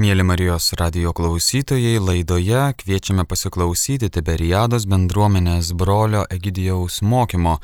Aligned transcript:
Mėly 0.00 0.24
Marijos 0.24 0.70
radio 0.80 1.10
klausytojai, 1.12 1.98
laidoje 2.00 2.60
kviečiame 2.80 3.26
pasiklausyti 3.28 4.08
Tiberiados 4.08 4.86
bendruomenės 4.88 5.74
brolio 5.76 6.22
Egidijaus 6.32 7.02
mokymo 7.04 7.58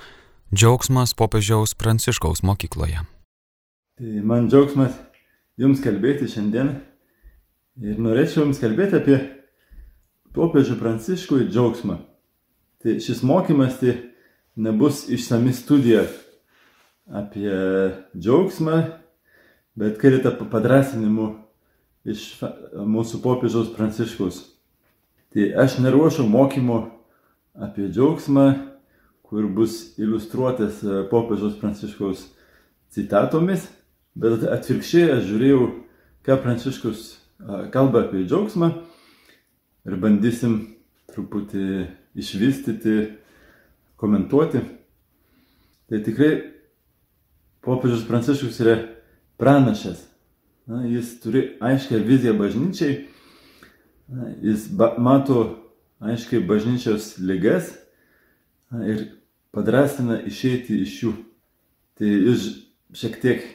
Džiaugsmas 0.52 1.14
popiežiaus 1.16 1.72
Pranciškaus 1.80 2.42
mokykloje. 2.44 3.06
Tai 3.96 4.24
man 4.28 4.50
džiaugsmas 4.52 4.98
jums 5.56 5.80
kalbėti 5.80 6.28
šiandien 6.34 6.74
ir 7.80 8.04
norėčiau 8.04 8.44
jums 8.44 8.60
kalbėti 8.60 9.00
apie 9.00 9.16
popiežių 10.36 10.76
Pranciškų 10.82 11.40
ir 11.40 11.48
džiaugsmą. 11.56 11.98
Tai 12.84 12.98
šis 13.00 13.24
mokymas 13.24 13.80
tai 13.80 13.96
nebus 14.60 15.06
išsami 15.08 15.56
studija 15.56 16.04
apie 17.08 17.48
džiaugsmą, 18.12 18.84
bet 19.80 19.96
keletą 20.04 20.36
padrasinimų 20.52 21.32
iš 22.06 22.26
mūsų 22.76 23.20
popiežiaus 23.24 23.72
pranciškus. 23.74 24.42
Tai 25.34 25.48
aš 25.64 25.80
neruošiu 25.82 26.26
mokymų 26.30 26.78
apie 27.66 27.88
džiaugsmą, 27.90 28.46
kur 29.26 29.48
bus 29.50 29.98
iliustruotas 29.98 30.82
e, 30.86 31.02
popiežiaus 31.10 31.56
pranciškaus 31.58 32.22
citatomis, 32.94 33.66
bet 34.14 34.44
atvirkščiai 34.46 35.16
aš 35.16 35.26
žiūrėjau, 35.26 35.62
ką 36.26 36.38
pranciškus 36.44 37.02
e, 37.10 37.16
kalba 37.74 38.04
apie 38.06 38.22
džiaugsmą 38.24 38.70
ir 39.86 39.98
bandysim 40.02 40.58
truputį 41.10 41.86
išvystyti, 42.16 42.96
komentuoti. 43.98 44.62
Tai 45.86 46.02
tikrai 46.06 46.30
popiežius 47.66 48.06
pranciškus 48.06 48.62
yra 48.62 48.78
pranašas 49.40 50.06
Na, 50.66 50.80
jis 50.82 51.20
turi 51.22 51.42
aiškę 51.62 52.00
viziją 52.02 52.32
bažnyčiai, 52.40 53.04
na, 54.10 54.32
jis 54.42 54.64
ba, 54.74 54.96
mato 54.98 55.44
aiškiai 56.02 56.42
bažnyčios 56.42 57.12
lygas 57.22 57.70
na, 58.74 58.82
ir 58.82 59.04
padrasina 59.54 60.18
išeiti 60.26 60.80
iš 60.82 60.96
jų. 61.04 61.12
Tai 61.96 62.10
jūs 62.10 62.48
šiek 62.98 63.20
tiek 63.22 63.46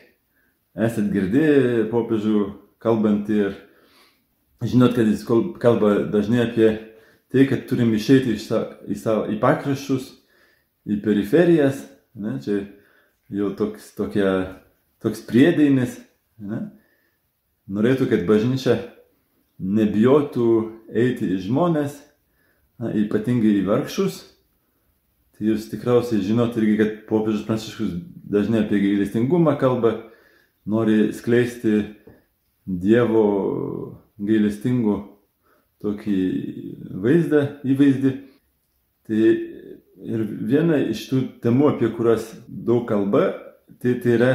esat 0.72 1.12
girdėję 1.12 1.90
popiežių 1.92 2.46
kalbant 2.80 3.28
ir 3.28 3.60
žinot, 4.64 4.96
kad 4.96 5.12
jis 5.12 5.28
kalba 5.28 5.98
dažnai 6.16 6.46
apie 6.48 6.74
tai, 7.28 7.44
kad 7.52 7.68
turim 7.68 7.92
išeiti 7.92 8.38
iš 8.38 8.48
savo, 8.48 8.78
į, 8.88 9.02
savo, 9.04 9.28
į 9.28 9.36
pakraščius, 9.44 10.14
į 10.88 11.04
periferijas. 11.04 11.84
Ne, 12.16 12.40
čia 12.40 12.62
jau 13.36 13.52
toks, 13.60 13.92
tokia, 14.00 14.62
toks 15.04 15.28
priedainis. 15.28 16.00
Ne 16.40 16.70
norėtų, 17.70 18.08
kad 18.10 18.26
bažnyčia 18.30 18.78
nebijotų 19.62 20.48
eiti 20.90 21.36
į 21.36 21.42
žmonės, 21.46 22.00
na, 22.82 22.94
ypatingai 22.98 23.60
į 23.60 23.66
vargšus. 23.68 24.24
Tai 25.38 25.50
jūs 25.52 25.70
tikriausiai 25.72 26.24
žinot 26.26 26.58
irgi, 26.58 26.78
kad 26.80 26.98
popiežius 27.10 27.46
Pranciškus 27.48 27.94
dažnai 28.32 28.64
apie 28.64 28.82
gailestingumą 28.82 29.56
kalba, 29.62 29.98
nori 30.66 31.12
skleisti 31.18 31.98
Dievo 32.66 33.26
gailestingų 34.22 34.98
tokį 35.82 36.18
vaizdą, 37.02 37.42
įvaizdį. 37.66 38.12
Tai 39.10 39.22
ir 40.02 40.26
viena 40.50 40.78
iš 40.92 41.08
tų 41.10 41.24
temų, 41.44 41.72
apie 41.74 41.90
kurias 41.96 42.28
daug 42.48 42.86
kalba, 42.90 43.32
tai, 43.82 43.98
tai 44.02 44.16
yra 44.18 44.32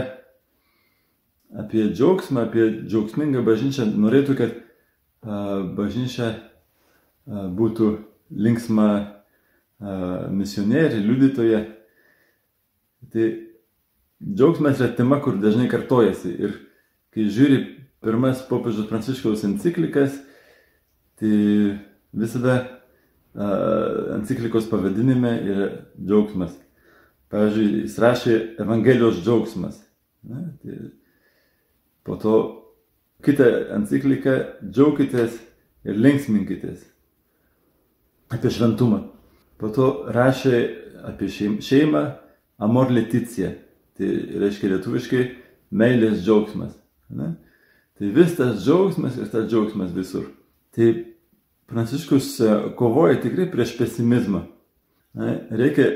apie 1.54 1.90
džiaugsmą, 1.92 2.46
apie 2.48 2.68
džiaugsmingą 2.86 3.44
bažnyčią, 3.46 3.86
norėtų, 3.94 4.36
kad 4.38 4.56
bažnyčia 5.76 6.32
būtų 7.26 7.90
linksma 8.30 8.90
misionierė, 10.32 11.00
liudytoja. 11.04 11.64
Tai 13.12 13.26
džiaugsmas 14.22 14.80
yra 14.80 14.92
tema, 14.96 15.20
kur 15.22 15.38
dažnai 15.40 15.68
kartojasi. 15.70 16.32
Ir 16.34 16.56
kai 17.14 17.28
žiūri 17.32 17.62
pirmas 18.04 18.42
popiežiaus 18.48 18.88
pranciškaus 18.90 19.44
enciklikas, 19.48 20.16
tai 21.20 21.34
visada 22.16 22.60
enciklikos 24.16 24.68
pavadinime 24.70 25.32
yra 25.44 25.66
džiaugsmas. 26.00 26.54
Pavyzdžiui, 27.32 27.82
jis 27.82 27.96
rašė 27.98 28.36
Evangelijos 28.62 29.18
džiaugsmas. 29.24 29.80
Ne? 30.30 30.44
Tai 30.62 30.76
Po 32.06 32.16
to 32.22 32.36
kitą 33.26 33.46
encikliką 33.74 34.36
džiaukitės 34.62 35.40
ir 35.86 35.98
linksminkitės. 35.98 36.84
Apie 38.30 38.50
šventumą. 38.54 39.02
Po 39.58 39.70
to 39.74 39.88
rašė 40.14 40.60
apie 41.06 41.30
šeimą 41.62 42.04
Amor 42.62 42.92
Leticija. 42.94 43.52
Tai 43.96 44.08
reiškia 44.42 44.70
lietuviškai 44.74 45.22
meilės 45.74 46.20
džiaugsmas. 46.22 46.74
Ne? 47.16 47.32
Tai 47.96 48.10
vis 48.12 48.34
tas 48.36 48.60
džiaugsmas 48.62 49.16
ir 49.18 49.30
tas 49.32 49.46
džiaugsmas 49.48 49.94
visur. 49.96 50.28
Tai 50.76 50.90
Pranciškus 51.66 52.28
e, 52.38 52.50
kovoja 52.78 53.16
tikrai 53.18 53.48
prieš 53.50 53.72
pesimizmą. 53.78 54.44
Ne? 55.18 55.32
Reikia 55.50 55.88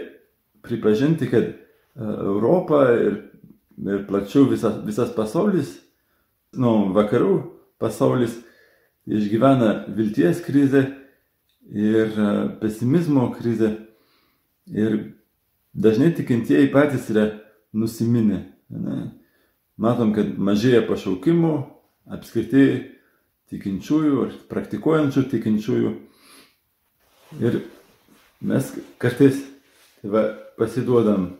pripažinti, 0.66 1.28
kad 1.30 1.44
e, 1.44 1.54
Europa 2.00 2.80
ir, 2.96 3.20
ir 3.84 4.02
plačiau 4.08 4.48
visas, 4.50 4.80
visas 4.86 5.12
pasaulis 5.14 5.76
nu, 6.56 6.90
vakarų 6.94 7.34
pasaulis 7.80 8.38
išgyvena 9.10 9.86
vilties 9.96 10.42
krizę 10.44 10.84
ir 11.70 12.12
e, 12.18 12.30
pesimizmo 12.60 13.30
krizę. 13.34 13.76
Ir 14.70 15.14
dažnai 15.74 16.12
tikintieji 16.14 16.70
patys 16.72 17.08
yra 17.10 17.26
nusiminę. 17.72 18.44
Ne? 18.70 18.98
Matom, 19.80 20.12
kad 20.14 20.36
mažėja 20.38 20.82
pašaukimų, 20.86 21.54
apskritai 22.12 22.66
tikinčiųjų 23.50 24.24
ar 24.26 24.34
praktikuojančių 24.50 25.24
tikinčiųjų. 25.32 25.92
Ir 27.40 27.60
mes 28.42 28.72
kartais 29.00 29.38
tai 30.00 30.10
va, 30.10 30.22
pasiduodam 30.58 31.30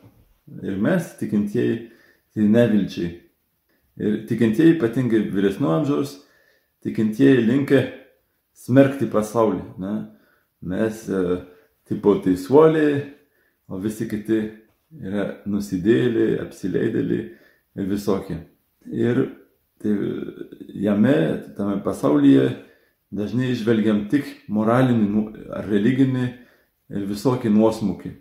ir 0.63 0.79
mes 0.81 1.13
tikintieji 1.21 1.91
tai 2.35 2.47
nevilčiai. 2.47 3.11
Ir 4.01 4.21
tikintieji, 4.29 4.79
ypatingai 4.79 5.27
vyresnio 5.33 5.75
amžiaus, 5.75 6.15
tikintieji 6.85 7.45
linkia 7.45 7.83
smerkti 8.57 9.09
pasaulį. 9.13 9.61
Ne? 9.81 9.95
Mes 10.71 11.03
e, 11.09 11.41
tipo 11.89 12.15
teisuoliai, 12.25 13.03
o 13.69 13.79
visi 13.83 14.09
kiti 14.09 14.41
yra 15.01 15.27
nusidėliai, 15.49 16.41
apsileidėliai 16.47 17.27
ir 17.77 17.91
visokie. 17.91 18.39
Ir 18.89 19.23
tai 19.81 19.95
jame, 20.81 21.17
tame 21.57 21.77
pasaulyje 21.85 22.49
dažnai 23.15 23.53
išvelgiam 23.53 24.07
tik 24.11 24.27
moralinį 24.53 25.07
nu, 25.11 25.27
ar 25.55 25.69
religinį 25.69 26.27
ir 26.91 27.07
visokį 27.11 27.53
nuosmukį. 27.53 28.13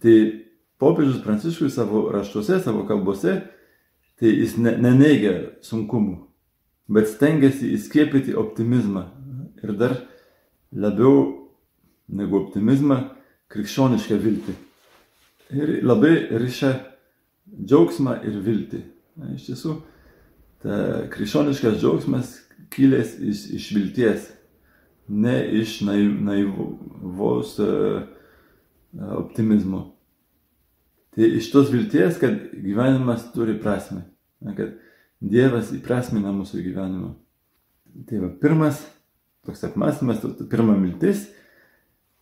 Tai 0.00 0.16
popiežius 0.80 1.22
Pranciškus 1.24 1.74
savo 1.76 2.06
raštuose, 2.12 2.60
savo 2.64 2.86
kalbose 2.88 3.38
tai 4.20 4.34
jis 4.36 4.56
ne, 4.60 4.74
neneigia 4.76 5.34
sunkumų, 5.64 6.18
bet 6.92 7.08
stengiasi 7.08 7.72
įskiepyti 7.76 8.36
optimizmą 8.36 9.06
ir 9.62 9.74
dar 9.80 9.96
labiau 10.72 11.48
negu 12.10 12.40
optimizmą 12.40 13.00
krikščionišką 13.50 14.18
viltį. 14.22 14.56
Ir 15.56 15.72
labai 15.82 16.12
ryšia 16.38 16.74
džiaugsmą 17.50 18.20
ir 18.26 18.36
viltį. 18.44 18.82
Na, 19.18 19.32
iš 19.34 19.48
tiesų, 19.48 19.74
ta 20.62 20.76
krikščioniškas 21.10 21.80
džiaugsmas 21.80 22.36
kilęs 22.70 23.16
iš, 23.18 23.46
iš 23.58 23.70
vilties, 23.74 24.28
ne 25.10 25.40
iš 25.58 25.80
naivos 25.82 27.56
uh, 27.64 28.04
optimizmo. 29.16 29.88
Tai 31.10 31.26
iš 31.40 31.50
tos 31.50 31.72
vilties, 31.72 32.20
kad 32.22 32.36
gyvenimas 32.54 33.26
turi 33.34 33.56
prasme 33.58 34.04
kad 34.56 34.78
Dievas 35.20 35.68
įprasmina 35.76 36.32
mūsų 36.32 36.62
gyvenimą. 36.64 37.10
Tai 38.08 38.20
va, 38.22 38.30
pirmas 38.40 38.80
toks 39.44 39.66
apmąstymas, 39.68 40.22
pirma 40.48 40.76
mintis, 40.78 41.26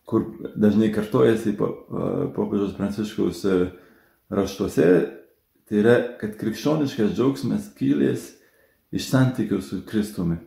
kur 0.09 0.25
dažnai 0.59 0.89
kartojasi 0.91 1.53
popiežiaus 1.59 2.73
pranciškaus 2.75 3.43
e, 3.45 3.57
raštuose, 4.33 4.87
tai 5.69 5.79
yra, 5.83 5.95
kad 6.19 6.35
krikščioniškas 6.39 7.13
džiaugsmas 7.13 7.69
kylės 7.77 8.31
iš 8.91 9.07
santykių 9.11 9.61
su 9.63 9.83
Kristumi. 9.87 10.39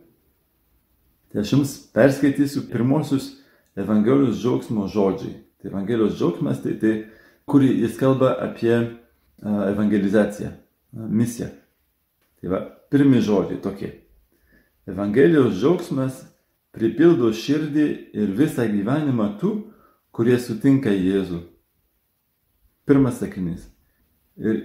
Tai 1.31 1.41
aš 1.41 1.55
jums 1.55 1.77
perskaitysiu 1.95 2.67
pirmosius 2.69 3.31
Evangelijos 3.79 4.37
džiaugsmo 4.37 4.85
žodžiai. 4.91 5.39
Tai 5.57 5.71
Evangelijos 5.71 6.19
džiaugsmas, 6.19 6.61
tai 6.61 6.75
tai, 6.77 6.93
kurį 7.49 7.71
jis 7.81 7.97
kalba 7.97 8.35
apie 8.43 8.75
evangelizaciją, 9.41 10.51
misiją. 10.93 11.49
Tai 12.43 12.51
va, 12.51 12.59
pirmi 12.91 13.21
žodžiai 13.23 13.61
tokie. 13.63 13.89
Evangelijos 14.91 15.53
džiaugsmas 15.55 16.17
pripildo 16.75 17.29
širdį 17.31 17.85
ir 18.19 18.33
visą 18.35 18.65
gyvenimą 18.67 19.29
tų, 19.39 19.51
kurie 20.11 20.35
sutinka 20.43 20.91
Jėzų. 20.91 21.39
Pirmas 22.83 23.21
sakinys. 23.23 23.63
Ir 24.35 24.59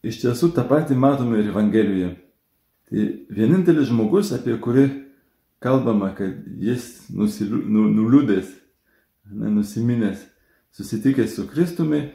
iš 0.00 0.22
tiesų 0.22 0.54
tą 0.56 0.64
patį 0.64 0.96
matome 0.96 1.42
ir 1.42 1.52
Evangelijoje. 1.52 2.14
Tai 2.88 3.06
vienintelis 3.36 3.90
žmogus, 3.92 4.32
apie 4.32 4.56
kurį 4.56 4.88
kalbama, 5.60 6.14
kad 6.16 6.40
jis 6.56 7.10
nusilu, 7.12 7.60
nu, 7.68 7.84
nuliūdęs, 8.00 8.56
nusiminęs, 9.28 10.24
susitikęs 10.72 11.36
su 11.36 11.44
Kristumi, 11.52 12.06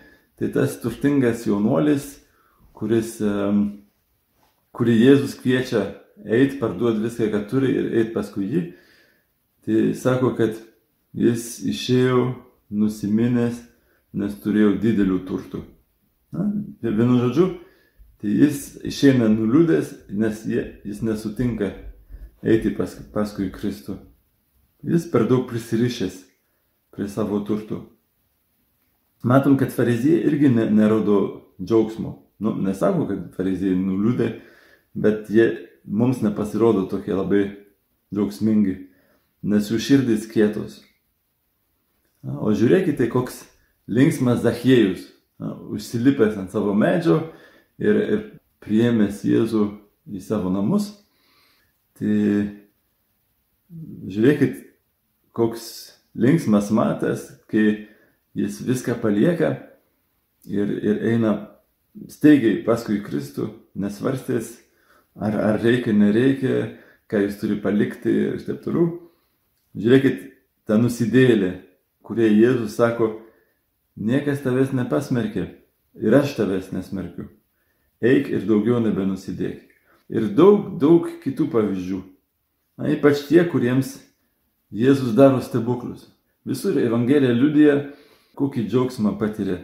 tai 0.41 0.49
tas 0.49 0.79
turtingas 0.81 1.45
jaunuolis, 1.45 2.15
kuris, 2.73 3.19
kurį 4.75 4.95
Jėzus 4.99 5.35
kviečia 5.39 5.83
eiti, 6.25 6.59
parduoti 6.59 7.03
viską, 7.03 7.29
ką 7.31 7.43
turi 7.49 7.71
ir 7.73 7.91
eiti 8.01 8.13
paskui 8.15 8.47
jį, 8.51 8.63
tai 9.65 9.85
sako, 9.97 10.33
kad 10.37 10.57
jis 11.15 11.59
išėjo 11.65 12.25
nusiminęs, 12.75 13.61
nes 14.15 14.35
turėjo 14.43 14.75
didelių 14.81 15.21
turtų. 15.27 15.63
Na, 16.35 16.47
vienu 16.83 17.19
žodžiu, 17.19 17.49
tai 18.21 18.31
jis 18.31 18.61
išeina 18.87 19.27
nuliūdęs, 19.31 19.91
nes 20.15 20.43
jie, 20.47 20.63
jis 20.87 21.01
nesutinka 21.03 21.71
eiti 22.45 22.71
pas, 22.75 22.93
paskui 23.13 23.51
Kristų. 23.53 23.97
Jis 24.85 25.07
per 25.11 25.25
daug 25.29 25.47
prisirišęs 25.49 26.19
prie 26.95 27.07
savo 27.11 27.41
turtų. 27.47 27.81
Matom, 29.25 29.55
kad 29.57 29.73
farizijai 29.73 30.21
irgi 30.29 30.51
ne, 30.53 30.67
nerodo 30.69 31.19
džiaugsmo. 31.57 32.11
Nu, 32.43 32.53
nesako, 32.61 33.07
kad 33.09 33.23
farizijai 33.37 33.77
nuliūdė, 33.79 34.27
bet 34.95 35.29
jie 35.29 35.49
mums 35.85 36.21
nepasirodo 36.23 36.85
tokie 36.89 37.13
labai 37.13 37.43
džiaugsmingi, 38.13 38.75
nes 39.45 39.69
jų 39.69 39.79
širdis 39.81 40.25
kietos. 40.31 40.79
O 42.25 42.53
žiūrėkite, 42.57 43.09
koks 43.13 43.43
linksmas 43.91 44.41
Zachiejus, 44.41 45.03
užsilipęs 45.75 46.39
ant 46.41 46.53
savo 46.53 46.73
medžio 46.73 47.19
ir, 47.77 47.95
ir 47.95 48.21
priėmęs 48.63 49.21
Jėzų 49.27 49.65
į 50.09 50.21
savo 50.25 50.49
namus. 50.53 50.89
Tai 51.99 52.15
žiūrėkit, 54.09 54.63
koks 55.35 55.67
linksmas 56.17 56.71
matas, 56.73 57.27
kai 57.51 57.85
jis 58.35 58.61
viską 58.65 58.97
palieka 59.03 59.53
ir, 60.47 60.71
ir 60.81 61.01
eina 61.11 61.35
staigiai 62.11 62.63
paskui 62.65 63.01
Kristų, 63.03 63.51
nesvarstės, 63.79 64.55
ar, 65.15 65.35
ar 65.35 65.59
reikia, 65.63 65.93
nereikia, 65.93 66.55
ką 67.09 67.21
jis 67.25 67.39
turi 67.39 67.59
palikti 67.61 68.13
ir 68.35 68.39
taip 68.45 68.63
toliau. 68.65 68.89
Žiūrėkit, 69.75 70.23
ta 70.67 70.79
nusidėlė, 70.79 71.51
kurie 72.05 72.29
Jėzus 72.31 72.77
sako, 72.79 73.11
niekas 73.95 74.41
tavęs 74.43 74.73
nepasmerkė 74.75 75.45
ir 76.01 76.17
aš 76.17 76.35
tavęs 76.39 76.71
nesmerkiu. 76.75 77.29
Eik 78.03 78.29
ir 78.31 78.43
daugiau 78.47 78.81
nebenusidėk. 78.83 79.63
Ir 80.11 80.27
daug, 80.37 80.75
daug 80.79 81.07
kitų 81.23 81.47
pavyzdžių. 81.53 82.01
Na, 82.77 82.91
ypač 82.93 83.23
tie, 83.29 83.41
kuriems 83.47 83.95
Jėzus 84.75 85.15
daro 85.15 85.39
stebuklus. 85.41 86.09
Visur 86.45 86.75
Evangelija 86.77 87.33
liudija, 87.33 87.75
kokį 88.37 88.65
džiaugsmą 88.67 89.15
patiria. 89.17 89.61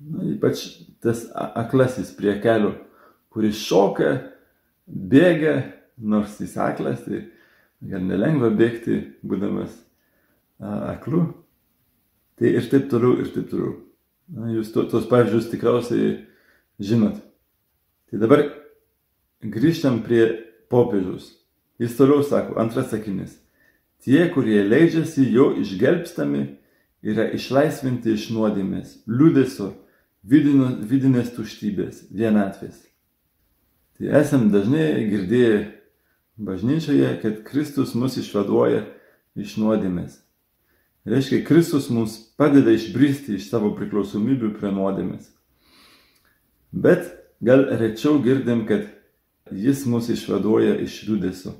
Na, 0.00 0.24
ypač 0.32 0.64
tas 1.04 1.26
aklasis 1.36 2.10
prie 2.16 2.34
kelio, 2.42 2.72
kuris 3.30 3.60
šoka, 3.60 4.16
bėga, 4.90 5.54
nors 5.98 6.38
jis 6.40 6.56
aklas, 6.60 7.04
tai 7.06 7.24
gal 7.80 8.02
nelengva 8.04 8.50
bėgti, 8.54 9.00
būdamas 9.22 9.72
aklu. 10.60 11.26
Tai 12.40 12.48
ir 12.48 12.68
taip 12.72 12.88
toliau, 12.90 13.18
ir 13.20 13.30
taip 13.34 13.50
toliau. 13.50 13.76
Na, 14.30 14.50
jūs 14.54 14.70
to, 14.72 14.84
tos 14.88 15.08
pavyzdžius 15.10 15.50
tikriausiai 15.50 16.12
žinot. 16.80 17.18
Tai 18.10 18.20
dabar 18.22 18.46
grįžtam 19.42 20.00
prie 20.06 20.24
popiežiaus. 20.72 21.32
Jis 21.80 21.96
toliau 21.98 22.24
sako, 22.26 22.58
antras 22.60 22.90
sakinys. 22.92 23.38
Tie, 24.04 24.22
kurie 24.32 24.62
leidžiasi 24.64 25.26
jo 25.32 25.50
išgelbstami, 25.60 26.46
yra 27.04 27.26
išlaisvinti 27.36 28.14
iš 28.16 28.28
nuodėmės, 28.32 29.00
liūdėsio, 29.08 29.72
vidinės 30.24 31.32
tuštybės, 31.36 32.06
vienatvės. 32.12 32.89
Tai 34.00 34.08
esam 34.16 34.46
dažnai 34.48 35.04
girdėję 35.10 35.56
bažnyčioje, 36.40 37.10
kad 37.20 37.42
Kristus 37.44 37.92
mus 37.92 38.16
išvaduoja 38.16 38.86
iš 39.36 39.58
nuodėmės. 39.60 40.14
Reiškia, 41.04 41.42
Kristus 41.44 41.90
mums 41.92 42.14
padeda 42.40 42.72
išbristi 42.72 43.36
iš 43.36 43.50
savo 43.52 43.74
priklausomybių 43.76 44.54
prie 44.56 44.72
nuodėmės. 44.72 45.28
Bet 46.72 47.12
gal 47.44 47.66
rečiau 47.76 48.16
girdim, 48.24 48.64
kad 48.64 48.88
Jis 49.50 49.82
mus 49.90 50.08
išvaduoja 50.08 50.76
iš 50.80 51.02
liūdėsio. 51.08 51.52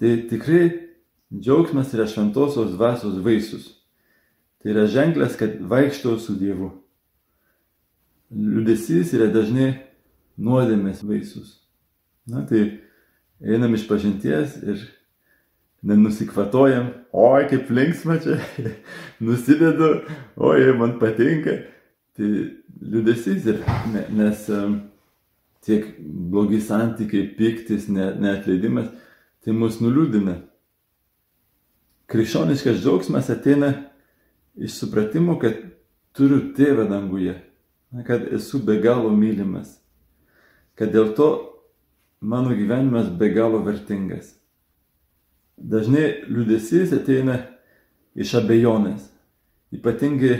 Tai 0.00 0.12
tikrai 0.30 0.62
džiaugsmas 1.30 1.92
yra 1.94 2.06
šventosios 2.08 2.72
dvasios 2.72 3.18
vaisius. 3.22 3.68
Tai 4.62 4.72
yra 4.72 4.86
ženklas, 4.90 5.36
kad 5.38 5.60
vaikštau 5.60 6.16
su 6.18 6.34
Dievu. 6.40 6.70
Liūdėsys 8.32 9.12
yra 9.14 9.28
dažnai 9.30 9.74
nuodėmės 10.36 11.02
vaisius. 11.06 11.56
Na 12.28 12.42
tai 12.48 12.80
einam 13.40 13.74
iš 13.76 13.86
pažinties 13.88 14.56
ir 14.64 14.82
nenusikvatojam, 15.86 16.90
oi 17.12 17.46
kaip 17.50 17.70
linksma 17.70 18.18
čia, 18.22 18.38
nusidedu, 19.24 19.92
oi 20.36 20.72
man 20.78 20.96
patinka. 21.02 21.60
Tai 22.16 22.28
liūdėsys 22.80 23.46
ir 23.52 23.60
nes 24.16 24.46
tiek 25.66 25.88
blogi 26.00 26.62
santykiai, 26.64 27.28
piktis, 27.36 27.90
neatleidimas, 27.92 28.88
tai 29.44 29.52
mus 29.52 29.80
nuliūdina. 29.82 30.38
Krikščioniškas 32.08 32.78
džiaugsmas 32.80 33.28
ateina 33.34 33.72
iš 34.56 34.78
supratimo, 34.78 35.36
kad 35.42 35.58
turiu 36.16 36.54
tėvą 36.56 36.86
danguje, 36.88 37.34
kad 38.06 38.24
esu 38.32 38.62
be 38.64 38.78
galo 38.80 39.10
mylimas 39.12 39.74
kad 40.76 40.92
dėl 40.92 41.12
to 41.16 41.28
mano 42.20 42.54
gyvenimas 42.56 43.08
be 43.18 43.30
galo 43.34 43.62
vertingas. 43.64 44.34
Dažnai 45.56 46.26
liūdėsys 46.28 46.92
ateina 46.96 47.38
iš 48.16 48.34
abejonės, 48.40 49.08
ypatingai 49.72 50.34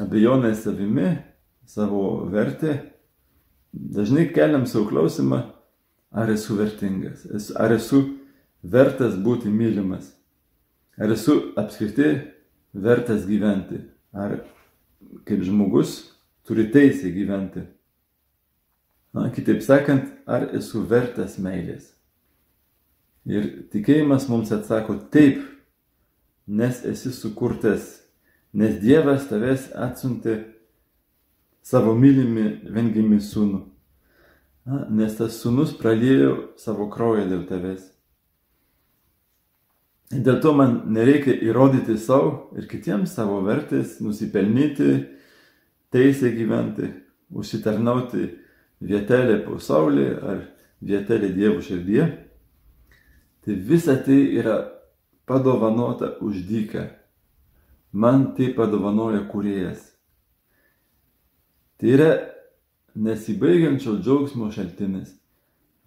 abejonės 0.00 0.62
savimi, 0.64 1.18
savo 1.68 2.24
vertę. 2.32 2.78
Dažnai 3.72 4.30
keliam 4.32 4.64
savo 4.66 4.88
klausimą, 4.88 5.42
ar 6.10 6.32
esu 6.32 6.56
vertingas, 6.56 7.26
ar 7.56 7.74
esu 7.76 8.00
vertas 8.62 9.18
būti 9.20 9.52
mylimas, 9.52 10.08
ar 10.96 11.12
esu 11.12 11.52
apskritai 11.60 12.12
vertas 12.72 13.26
gyventi, 13.28 13.82
ar 14.12 14.40
kaip 15.28 15.44
žmogus 15.44 16.00
turi 16.48 16.70
teisę 16.72 17.12
gyventi. 17.12 17.66
Na, 19.16 19.30
kitaip 19.32 19.62
sakant, 19.64 20.10
ar 20.28 20.50
esu 20.56 20.82
vertas 20.88 21.38
meilės? 21.40 21.94
Ir 23.28 23.68
tikėjimas 23.72 24.28
mums 24.28 24.52
atsako 24.52 24.98
taip, 25.12 25.40
nes 26.48 26.84
esi 26.88 27.12
sukurtas, 27.12 27.98
nes 28.56 28.78
Dievas 28.80 29.26
tavęs 29.28 29.68
atsiuntė 29.76 30.38
savo 31.64 31.92
mylimi 31.96 32.70
vengimi 32.72 33.20
sūnų. 33.20 33.60
Na, 34.68 34.82
nes 34.92 35.14
tas 35.16 35.36
sūnus 35.40 35.74
pralėjo 35.80 36.32
savo 36.60 36.88
kraują 36.92 37.24
dėl 37.28 37.46
tavęs. 37.48 37.86
Dėl 40.08 40.38
to 40.40 40.54
man 40.56 40.78
nereikia 40.92 41.34
įrodyti 41.44 41.98
savo 42.00 42.50
ir 42.56 42.68
kitiems 42.68 43.12
savo 43.16 43.42
vertės, 43.44 43.98
nusipelnyti, 44.00 44.92
teisę 45.92 46.32
gyventi, 46.32 46.88
užsitarnauti 47.28 48.30
vietelė 48.80 49.42
po 49.44 49.58
saulė 49.62 50.08
ar 50.22 50.42
vietelė 50.84 51.32
Dievo 51.34 51.62
širdie, 51.64 52.04
tai 53.44 53.54
visa 53.54 53.96
tai 53.96 54.18
yra 54.38 54.60
padovanota 55.28 56.14
už 56.24 56.44
dyką. 56.48 56.88
Man 57.92 58.34
tai 58.36 58.52
padovanoja 58.54 59.24
kuriejas. 59.30 59.80
Tai 61.78 61.88
yra 61.94 62.10
nesibaigiančio 62.98 63.96
džiaugsmo 64.02 64.50
šaltinis. 64.52 65.14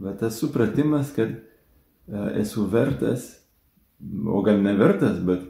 Bet 0.02 0.20
tas 0.20 0.40
supratimas, 0.40 1.12
kad 1.14 1.30
e, 1.30 1.42
esu 2.42 2.66
vertas, 2.66 3.28
o 4.26 4.42
gal 4.42 4.62
nevertas, 4.64 5.20
bet, 5.22 5.44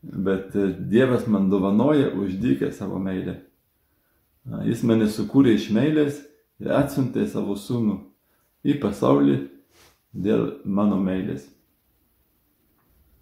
bet 0.00 0.56
Dievas 0.88 1.26
man 1.28 1.50
dovanoja 1.50 2.14
už 2.16 2.38
dyką 2.40 2.72
savo 2.72 2.98
meilę. 2.98 3.36
Jis 4.64 4.82
mane 4.88 5.10
sukūrė 5.12 5.52
iš 5.58 5.68
meilės 5.76 6.22
ir 6.60 6.74
atsiuntė 6.76 7.26
savo 7.28 7.56
sūnų 7.56 7.96
į 8.66 8.76
pasaulį, 8.82 9.38
dėl 10.12 10.46
mano 10.64 10.98
meilės. 11.00 11.46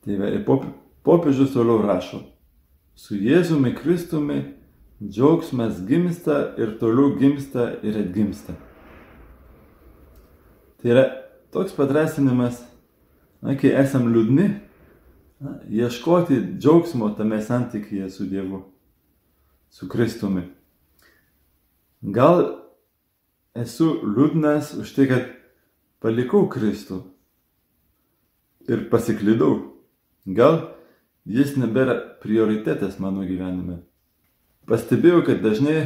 Tai 0.04 0.16
va, 0.20 0.30
ir 0.32 0.44
pop, 0.46 0.64
popiežius 1.06 1.52
toliau 1.54 1.82
rašo, 1.84 2.22
su 2.98 3.18
Jėzumi 3.18 3.74
Kristumi 3.76 4.40
džiaugsmas 5.02 5.82
gimsta 5.86 6.54
ir 6.58 6.78
toliau 6.80 7.14
gimsta 7.18 7.70
ir 7.86 7.98
atgimsta. 8.00 8.56
Tai 10.78 10.90
yra 10.94 11.04
toks 11.54 11.74
padrasinimas, 11.74 12.62
na, 13.42 13.54
kai 13.58 13.74
esam 13.78 14.08
liūdni, 14.12 14.48
na, 15.42 15.58
ieškoti 15.70 16.40
džiaugsmo 16.58 17.10
tame 17.18 17.40
santykyje 17.42 18.10
su 18.10 18.26
Dievu, 18.30 18.62
su 19.70 19.88
Kristumi. 19.90 20.48
Gal 22.02 22.44
esu 23.56 23.92
liūdnas 24.04 24.74
už 24.80 24.92
tai, 24.96 25.06
kad 25.10 25.30
palikau 26.02 26.48
Kristų 26.50 27.02
ir 28.68 28.88
pasiklydau. 28.92 29.74
Gal 30.28 30.60
jis 31.28 31.56
nebėra 31.56 31.96
prioritetas 32.22 32.98
mano 33.00 33.24
gyvenime. 33.24 33.80
Pastebėjau, 34.68 35.22
kad 35.24 35.40
dažnai 35.40 35.78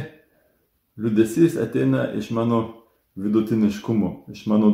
liūdėsys 0.99 1.55
ateina 1.61 2.09
iš 2.19 2.31
mano 2.35 2.63
vidutiniškumo, 3.15 4.25
iš 4.33 4.45
mano 4.51 4.73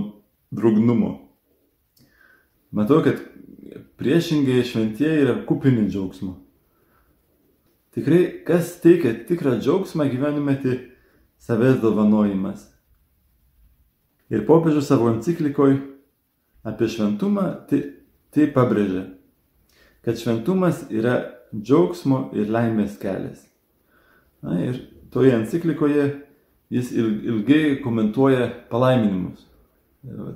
drugnumo. 0.49 1.11
Matau, 2.73 3.03
kad 3.05 3.21
priešingai 4.01 4.63
šventieji 4.65 5.25
yra 5.25 5.35
kupini 5.45 5.87
džiaugsmo. 5.89 6.37
Tikrai, 7.93 8.21
kas 8.45 8.75
teikia 8.81 9.15
tikrą 9.27 9.57
džiaugsmą 9.59 10.05
gyvenime, 10.11 10.55
tai 10.61 10.75
savęs 11.41 11.81
dovanojimas. 11.81 12.67
Ir 14.29 14.45
popiežius 14.45 14.89
savo 14.89 15.09
enciklikoje 15.09 15.79
apie 16.67 16.89
šventumą 16.91 17.45
tai, 17.69 17.81
tai 18.35 18.49
pabrėžia, 18.53 19.07
kad 20.05 20.19
šventumas 20.21 20.83
yra 20.93 21.17
džiaugsmo 21.55 22.29
ir 22.37 22.51
laimės 22.51 22.99
kelias. 23.01 23.41
Na, 24.45 24.59
ir 24.61 24.77
toje 25.11 25.33
enciklikoje 25.35 26.05
jis 26.69 26.91
ilgai 26.93 27.79
komentuoja 27.83 28.49
palaiminimus. 28.69 29.47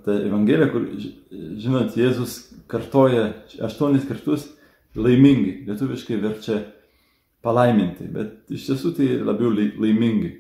Ta 0.04 0.18
Evangelija, 0.26 0.68
kur, 0.74 0.90
žinot, 1.32 1.94
Jėzus 1.96 2.40
kartoja 2.68 3.30
aštuonis 3.64 4.08
kartus 4.10 4.50
laimingi, 4.98 5.62
lietuviškai 5.70 6.18
verčia 6.20 6.58
palaiminti, 7.44 8.10
bet 8.12 8.52
iš 8.54 8.68
tiesų 8.70 8.92
tai 8.98 9.08
labiau 9.24 9.54
laimingi. 9.54 10.34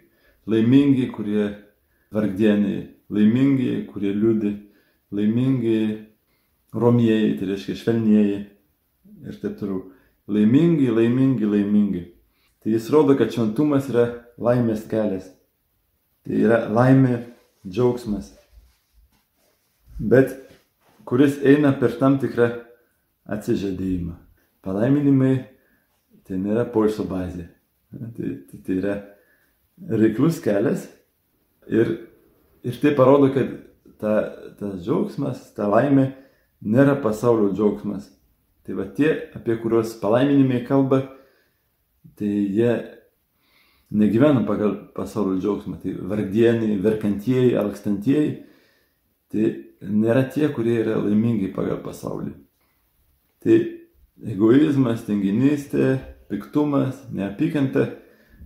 Laimingi, 0.50 1.08
kurie 1.14 1.46
vargdieniai, 2.14 2.82
laimingi, 3.10 3.86
kurie 3.90 4.14
liūdi, 4.16 4.54
laimingi 5.14 5.80
romieji, 6.74 7.34
tai 7.40 7.50
reiškia 7.52 7.80
švelnieji 7.82 8.38
ir 9.28 9.42
taip 9.42 9.58
toliau. 9.60 9.90
Laimingi, 10.32 10.88
laimingi, 10.88 11.50
laimingi. 11.50 12.06
Tai 12.64 12.72
jis 12.72 12.88
rodo, 12.94 13.18
kad 13.20 13.34
šventumas 13.34 13.90
yra 13.92 14.08
laimės 14.40 14.86
kelias. 14.88 15.28
Tai 16.24 16.40
yra 16.40 16.64
laimė, 16.72 17.20
džiaugsmas 17.68 18.32
bet 20.00 20.36
kuris 21.06 21.40
eina 21.44 21.74
per 21.80 21.98
tam 22.00 22.18
tikrą 22.22 22.50
atsižadėjimą. 23.34 24.16
Palaiminimai 24.64 25.34
tai 26.28 26.40
nėra 26.40 26.66
poilsio 26.72 27.06
bazė. 27.08 27.50
Tai, 27.94 28.10
tai, 28.50 28.60
tai 28.66 28.78
yra 28.80 28.96
reiklus 30.00 30.40
kelias 30.44 30.88
ir, 31.68 31.92
ir 32.64 32.80
tai 32.82 32.94
parodo, 32.96 33.30
kad 33.34 33.52
ta, 34.00 34.16
tas 34.60 34.82
džiaugsmas, 34.84 35.52
ta 35.56 35.68
laimė 35.72 36.10
nėra 36.64 36.98
pasaulio 37.04 37.52
džiaugsmas. 37.54 38.10
Tai 38.64 38.78
va 38.80 38.88
tie, 38.96 39.12
apie 39.36 39.58
kuriuos 39.60 39.98
palaiminimai 40.00 40.62
kalba, 40.68 41.02
tai 42.16 42.32
jie 42.32 42.72
negyvena 43.94 44.46
pagal 44.48 44.78
pasaulio 44.96 45.40
džiaugsmą. 45.42 45.80
Tai 45.84 45.96
vargdieniai, 46.12 46.80
verkantieji, 46.84 47.56
alkstantieji, 47.60 48.34
tai 49.34 49.52
nėra 49.84 50.24
tie, 50.32 50.48
kurie 50.56 50.80
yra 50.82 51.00
laimingi 51.02 51.52
pagal 51.56 51.82
pasaulį. 51.84 52.32
Tai 53.44 53.58
egoizmas, 54.34 55.04
tinginystė, 55.08 55.98
piktumas, 56.32 57.04
neapykanta, 57.12 57.90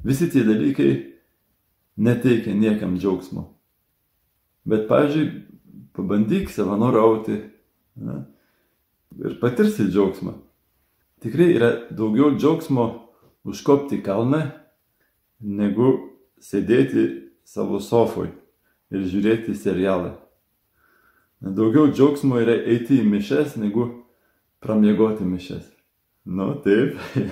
visi 0.05 0.31
tie 0.33 0.41
dalykai 0.47 0.89
neteikia 2.01 2.55
niekam 2.57 2.97
džiaugsmo. 2.97 3.56
Bet, 4.67 4.83
pavyzdžiui, 4.89 5.29
pabandyk 5.95 6.51
savanoriauti 6.51 7.39
na, 8.03 8.19
ir 9.15 9.37
patirsi 9.41 9.87
džiaugsmą. 9.87 10.35
Tikrai 11.23 11.47
yra 11.55 11.71
daugiau 11.89 12.33
džiaugsmo 12.35 12.87
užkopti 13.47 14.01
kalną, 14.05 14.43
negu 15.39 15.95
sėdėti 16.43 17.07
savo 17.47 17.79
sofoj 17.81 18.29
ir 18.91 19.07
žiūrėti 19.07 19.55
serialą. 19.57 20.17
Daugiau 21.41 21.91
džiaugsmo 21.93 22.39
yra 22.41 22.55
eiti 22.67 22.99
į 23.01 23.07
mišes, 23.07 23.55
negu 23.61 23.87
pramiegoti 24.63 25.25
mišes. 25.25 25.63
Nu, 26.27 26.55
taip. 26.65 26.97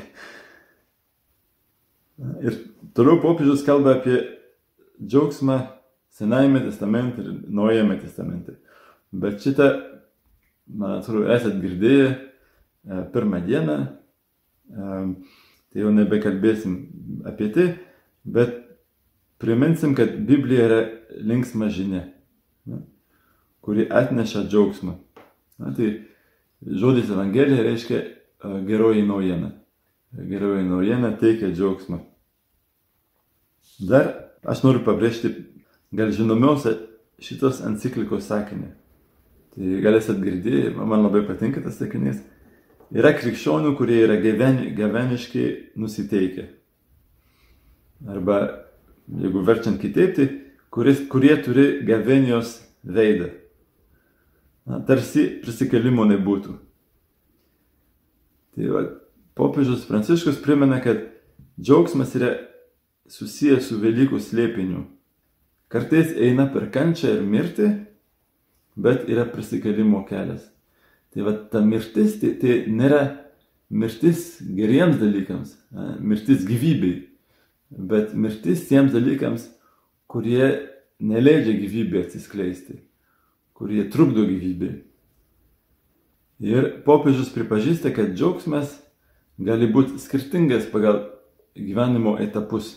ir 2.45 2.53
toliau 2.95 3.19
popiežius 3.23 3.65
kalba 3.67 3.97
apie 3.97 4.21
džiaugsmą 5.01 5.57
Senajame 6.15 6.63
testamente 6.63 7.21
ir 7.21 7.33
Naujame 7.51 7.99
testamente. 7.99 8.57
Bet 9.11 9.43
šitą, 9.43 9.69
man 10.71 10.99
atrodo, 10.99 11.27
esat 11.35 11.59
girdėję 11.61 12.07
e, 12.09 12.17
pirmą 13.13 13.41
dieną, 13.45 13.77
e, 13.85 14.97
tai 15.71 15.83
jau 15.83 15.91
nebekalbėsim 15.95 16.77
apie 17.27 17.51
tai, 17.55 17.69
bet 18.23 18.57
priminsim, 19.43 19.95
kad 19.95 20.15
Biblija 20.27 20.67
yra 20.69 20.81
linksma 21.19 21.67
žinia 21.69 22.05
kuri 23.65 23.87
atneša 23.89 24.43
džiaugsmą. 24.45 24.93
Na, 25.57 25.71
tai 25.73 26.03
žodis 26.61 27.09
Evangelija 27.09 27.63
reiškia 27.63 28.01
geroji 28.67 29.01
naujiena. 29.07 29.49
Geroji 30.11 30.67
naujiena 30.69 31.09
teikia 31.17 31.49
džiaugsmą. 31.49 31.97
Dar 33.89 34.11
aš 34.45 34.61
noriu 34.67 34.83
pabrėžti 34.85 35.31
gal 35.95 36.11
žinomiausią 36.15 36.75
šitos 37.23 37.61
enciklikos 37.65 38.27
sakinį. 38.29 38.71
Tai 39.55 39.77
galėsit 39.85 40.19
girdėti, 40.23 40.73
man 40.75 41.05
labai 41.05 41.23
patinka 41.27 41.63
tas 41.63 41.79
sakinys. 41.79 42.19
Yra 42.95 43.15
krikščionių, 43.17 43.71
kurie 43.79 44.01
yra 44.03 44.19
gaveniškai 44.21 45.45
nusiteikę. 45.79 46.49
Arba, 48.11 48.41
jeigu 49.09 49.41
verčiant 49.47 49.79
kitaip, 49.81 50.13
tai 50.17 50.27
kuris, 50.69 51.01
kurie 51.09 51.33
turi 51.41 51.65
gavenijos 51.87 52.59
veidą 52.83 53.31
na, 54.65 54.81
tarsi 54.85 55.27
prisikelimo 55.43 56.05
nebūtų. 56.09 56.57
Tai 58.55 58.71
va, 58.73 58.83
popiežius 59.37 59.85
Pranciškus 59.89 60.41
primena, 60.43 60.79
kad 60.83 61.03
džiaugsmas 61.59 62.15
yra 62.17 62.33
susijęs 63.11 63.69
su 63.69 63.79
Velykų 63.81 64.19
slėpiniu. 64.23 64.85
Kartais 65.75 66.13
eina 66.15 66.47
per 66.53 66.69
kančią 66.71 67.17
ir 67.17 67.25
mirtį, 67.27 67.67
bet 68.79 69.09
yra 69.11 69.25
prisikelimo 69.27 70.05
kelias. 70.07 70.47
Tai 71.11 71.27
va, 71.27 71.35
ta 71.51 71.59
mirtis 71.63 72.15
tai, 72.21 72.31
tai 72.39 72.61
nėra 72.71 73.03
mirtis 73.71 74.39
geriems 74.55 74.97
dalykams, 75.01 75.53
mirtis 75.99 76.47
gyvybei, 76.47 76.95
bet 77.75 78.15
mirtis 78.15 78.65
tiems 78.69 78.95
dalykams, 78.95 79.49
kurie 80.11 80.51
neleidžia 81.03 81.55
gyvybė 81.59 82.05
atsiskleisti 82.05 82.79
kurie 83.55 83.87
trukdo 83.89 84.25
gyvybei. 84.27 84.83
Ir 86.43 86.65
popiežius 86.83 87.31
pripažįsta, 87.31 87.93
kad 87.95 88.11
džiaugsmas 88.11 88.73
gali 89.39 89.69
būti 89.71 89.95
skirtingas 90.03 90.67
pagal 90.73 91.05
gyvenimo 91.55 92.17
etapus. 92.19 92.73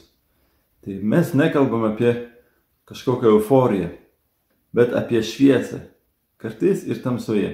Tai 0.86 1.00
mes 1.02 1.32
nekalbam 1.34 1.88
apie 1.90 2.12
kažkokią 2.88 3.34
euforiją, 3.36 3.90
bet 4.72 4.94
apie 4.96 5.20
šviesą, 5.22 5.82
kartais 6.40 6.86
ir 6.88 7.02
tamsoje, 7.04 7.52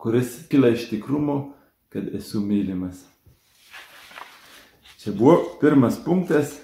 kuris 0.00 0.40
kyla 0.50 0.72
iš 0.74 0.88
tikrumo, 0.90 1.52
kad 1.90 2.08
esu 2.14 2.40
mylimas. 2.42 3.04
Čia 5.00 5.14
buvo 5.16 5.36
pirmas 5.60 5.98
punktas, 6.04 6.58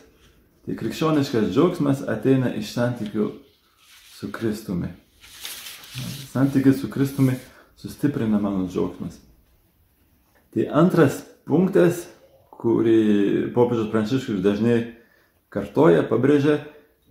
tai 0.67 0.75
krikščioniškas 0.76 1.50
džiaugsmas 1.55 2.03
ateina 2.11 2.50
iš 2.59 2.75
santykių 2.75 3.31
su 4.17 4.31
Kristumi. 4.33 4.91
Santykis 6.33 6.83
su 6.83 6.91
Kristumi 6.91 7.38
sustiprina 7.76 8.41
mano 8.43 8.67
džiaugsmas. 8.69 9.17
Tai 10.53 10.67
antras 10.73 11.23
punktas, 11.47 12.07
kurį 12.57 13.53
popiežius 13.55 13.91
Pranciškus 13.93 14.43
dažnai 14.45 14.79
kartoja, 15.53 16.03
pabrėžia, 16.09 16.59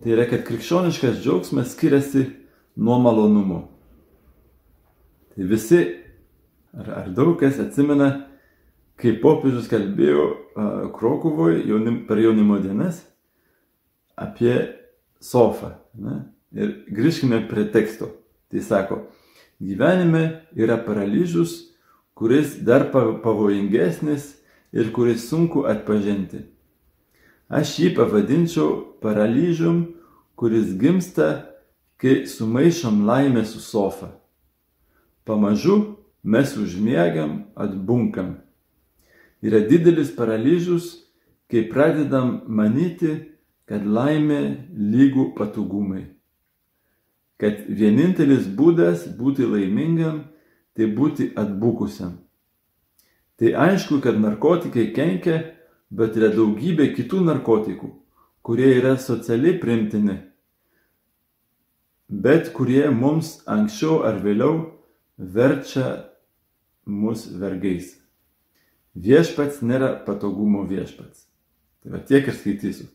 tai 0.03 0.15
yra, 0.15 0.25
kad 0.29 0.43
krikščioniškas 0.47 1.21
džiaugsmas 1.23 1.73
skiriasi 1.73 2.25
nuo 2.75 2.99
malonumo. 2.99 3.61
Tai 5.35 5.47
visi, 5.49 5.81
ar, 6.75 6.91
ar 7.01 7.11
daug 7.15 7.35
kas 7.39 7.59
atsimena, 7.59 8.09
kai 8.99 9.17
popiežius 9.19 9.67
kalbėjo 9.71 10.25
uh, 10.25 10.87
Krokuvoje 10.95 11.65
jaunim, 11.67 12.03
per 12.07 12.19
jaunimo 12.23 12.59
dienas 12.63 13.01
apie 14.15 14.55
sofą. 15.19 15.75
Ne? 15.99 16.21
Ir 16.55 16.71
grįžkime 16.95 17.41
prie 17.49 17.67
teksto. 17.71 18.13
Tai 18.51 18.63
sako, 18.63 19.01
gyvenime 19.59 20.45
yra 20.55 20.77
paralyžius, 20.79 21.57
kuris 22.15 22.55
dar 22.63 22.87
pavojingesnis 22.93 24.35
ir 24.71 24.91
kuris 24.95 25.27
sunku 25.27 25.65
atpažinti. 25.67 26.45
Aš 27.51 27.75
jį 27.81 27.91
pavadinčiau 27.97 28.94
paralyžium, 29.05 29.83
kuris 30.35 30.73
gimsta, 30.81 31.29
kai 32.01 32.25
sumaišom 32.25 33.05
laimę 33.05 33.45
su 33.45 33.61
sofa. 33.61 34.09
Pamažu 35.25 35.77
mes 36.23 36.57
užmiegam, 36.57 37.45
atbunkam 37.55 38.35
yra 39.45 39.61
didelis 39.69 40.15
paralyžius, 40.15 41.05
kai 41.51 41.67
pradedam 41.69 42.41
manyti, 42.47 43.13
kad 43.69 43.85
laimė 43.85 44.41
lygų 44.73 45.31
patogumai. 45.37 46.05
Kad 47.41 47.65
vienintelis 47.67 48.47
būdas 48.57 49.05
būti 49.17 49.45
laimingam- 49.45 50.23
tai 50.75 50.85
būti 50.85 51.33
atbukusiam. 51.35 52.17
Tai 53.37 53.51
aišku, 53.67 54.01
kad 54.01 54.15
narkotikai 54.19 54.93
kenkia, 54.93 55.53
bet 55.91 56.15
yra 56.15 56.29
daugybė 56.29 56.95
kitų 56.95 57.21
narkotikų, 57.23 57.91
kurie 58.45 58.69
yra 58.77 58.93
socialiai 59.01 59.57
primtini, 59.59 60.19
bet 62.09 62.51
kurie 62.53 62.83
mums 62.93 63.39
anksčiau 63.49 64.03
ar 64.05 64.19
vėliau 64.21 64.59
verčia 65.17 65.87
mus 66.85 67.25
vergais. 67.41 67.95
Viešpats 68.95 69.63
nėra 69.65 69.95
patogumo 70.05 70.61
viešpats. 70.69 71.25
Tai 71.81 71.95
va 71.95 71.99
tiek 72.05 72.27
ir 72.29 72.37
skaitysiu. 72.37 72.85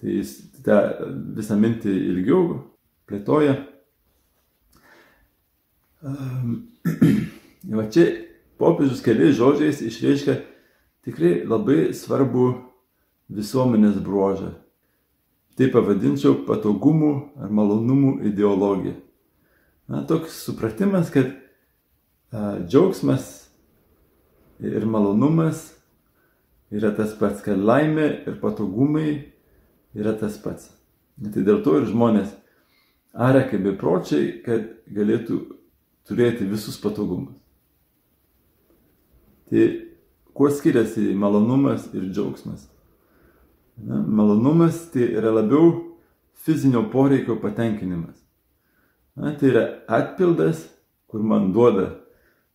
Tai 0.00 0.16
jis 0.16 0.32
tą 0.66 0.80
visą 1.36 1.56
mintį 1.60 1.94
ilgiau 2.10 2.42
plėtoja. 3.08 3.54
Va 7.76 7.84
čia 7.92 8.06
popiežius 8.60 9.02
keliais 9.04 9.36
žodžiais 9.36 9.82
išreiškia 9.84 10.38
tikrai 11.04 11.32
labai 11.44 11.92
svarbu 11.96 12.69
visuomenės 13.30 14.00
bruožą. 14.04 14.54
Tai 15.58 15.68
pavadinčiau 15.74 16.40
patogumų 16.46 17.12
ar 17.42 17.52
malonumų 17.52 18.20
ideologija. 18.30 18.96
Na, 19.90 20.04
toks 20.06 20.38
supratimas, 20.46 21.10
kad 21.12 21.32
a, 22.30 22.60
džiaugsmas 22.62 23.26
ir 24.62 24.86
malonumas 24.86 25.66
yra 26.70 26.92
tas 26.94 27.16
pats, 27.18 27.42
kad 27.42 27.58
laimė 27.58 28.06
ir 28.30 28.38
patogumai 28.42 29.08
yra 29.96 30.14
tas 30.18 30.38
pats. 30.40 30.70
Tai 31.20 31.42
dėl 31.44 31.60
to 31.66 31.76
ir 31.80 31.88
žmonės 31.90 32.32
aria 33.12 33.42
kaip 33.50 33.66
bepročiai, 33.66 34.38
kad 34.46 34.70
galėtų 34.88 35.42
turėti 36.08 36.46
visus 36.48 36.78
patogumus. 36.80 37.34
Tai 39.50 39.66
kuo 40.32 40.48
skiriasi 40.54 41.10
malonumas 41.18 41.88
ir 41.90 42.06
džiaugsmas? 42.14 42.68
Na, 43.86 44.00
malonumas 44.02 44.90
tai 44.92 45.08
yra 45.16 45.32
labiau 45.32 45.96
fizinio 46.44 46.84
poreikio 46.92 47.38
patenkinimas. 47.40 48.16
Na, 49.16 49.32
tai 49.36 49.52
yra 49.52 49.64
atpildas, 49.88 50.66
kur 51.08 51.22
man 51.22 51.52
duoda 51.54 51.94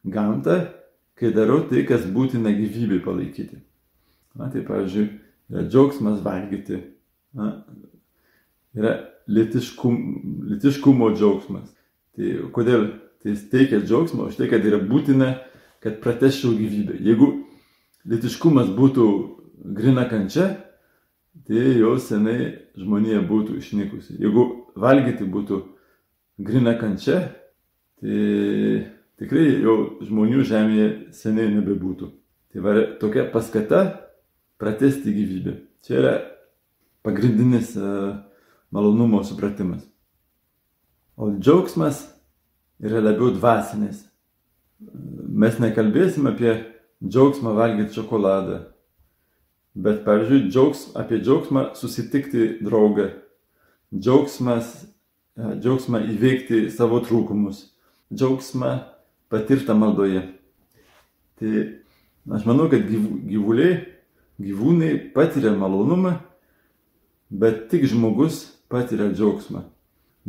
gamta 0.05 0.59
kai 1.15 1.31
darau 1.33 1.63
tai, 1.69 1.85
kas 1.87 2.05
būtina 2.11 2.51
gyvybei 2.55 3.01
palaikyti. 3.03 3.61
Na, 4.35 4.49
tai 4.51 4.65
pavyzdžiui, 4.67 5.07
yra 5.51 5.63
džiaugsmas 5.69 6.19
valgyti, 6.25 6.81
na, 7.35 7.51
yra 8.75 8.95
litiškum, 9.31 9.99
litiškumo 10.51 11.13
džiaugsmas. 11.15 11.71
Tai 12.15 12.33
kodėl 12.55 12.89
tai 13.23 13.35
teikia 13.51 13.79
džiaugsmą? 13.83 14.29
Už 14.29 14.39
tai, 14.39 14.49
kad 14.51 14.65
yra 14.67 14.81
būtina, 14.83 15.37
kad 15.83 16.01
prateščiau 16.03 16.51
gyvybę. 16.59 16.99
Jeigu 17.05 17.31
litiškumas 18.11 18.69
būtų 18.75 19.07
grina 19.75 20.05
kančia, 20.11 20.51
tai 21.43 21.77
jau 21.79 21.95
senai 21.99 22.55
žmonija 22.79 23.21
būtų 23.27 23.59
išnykusi. 23.59 24.17
Jeigu 24.21 24.45
valgyti 24.79 25.27
būtų 25.29 25.61
grina 26.45 26.75
kančia, 26.79 27.19
tai 28.01 28.19
tikrai 29.19 29.47
jau 29.63 29.75
žmonių 30.05 30.45
žemėje 30.47 30.87
seniai 31.15 31.51
nebebūtų. 31.57 32.11
Tai 32.53 32.63
va 32.63 32.75
tokia 33.01 33.27
paskata 33.31 33.83
pratesti 34.61 35.11
gyvybę. 35.11 35.57
Čia 35.85 35.99
yra 35.99 36.13
pagrindinis 37.05 37.75
uh, 37.77 38.15
malonumo 38.71 39.23
supratimas. 39.23 39.83
O 41.15 41.29
džiaugsmas 41.31 42.01
yra 42.83 43.03
labiau 43.03 43.31
dvasinis. 43.35 44.03
Mes 44.79 45.59
nekalbėsim 45.63 46.27
apie 46.27 46.55
džiaugsmą 47.03 47.53
valgyti 47.55 47.95
šokoladą. 47.95 48.65
Bet, 49.75 50.05
pavyzdžiui, 50.05 50.47
džiaugs, 50.47 50.85
apie 50.95 51.19
džiaugsmą 51.19 51.69
susitikti 51.75 52.53
draugą. 52.63 53.09
Džiaugsmas, 53.91 54.85
džiaugsmą 55.35 55.99
įveikti 56.13 56.69
savo 56.71 57.01
trūkumus. 57.03 57.65
Džiaugsmą 58.13 58.71
patirta 59.29 59.75
maldoje. 59.75 60.21
Tai 61.35 61.51
aš 62.37 62.47
manau, 62.47 62.69
kad 62.71 62.87
gyvuliai, 62.87 63.81
gyvūnai 64.39 64.93
patiria 65.15 65.51
malonumą, 65.55 66.15
bet 67.29 67.67
tik 67.71 67.83
žmogus 67.91 68.45
patiria 68.71 69.09
džiaugsmą, 69.11 69.65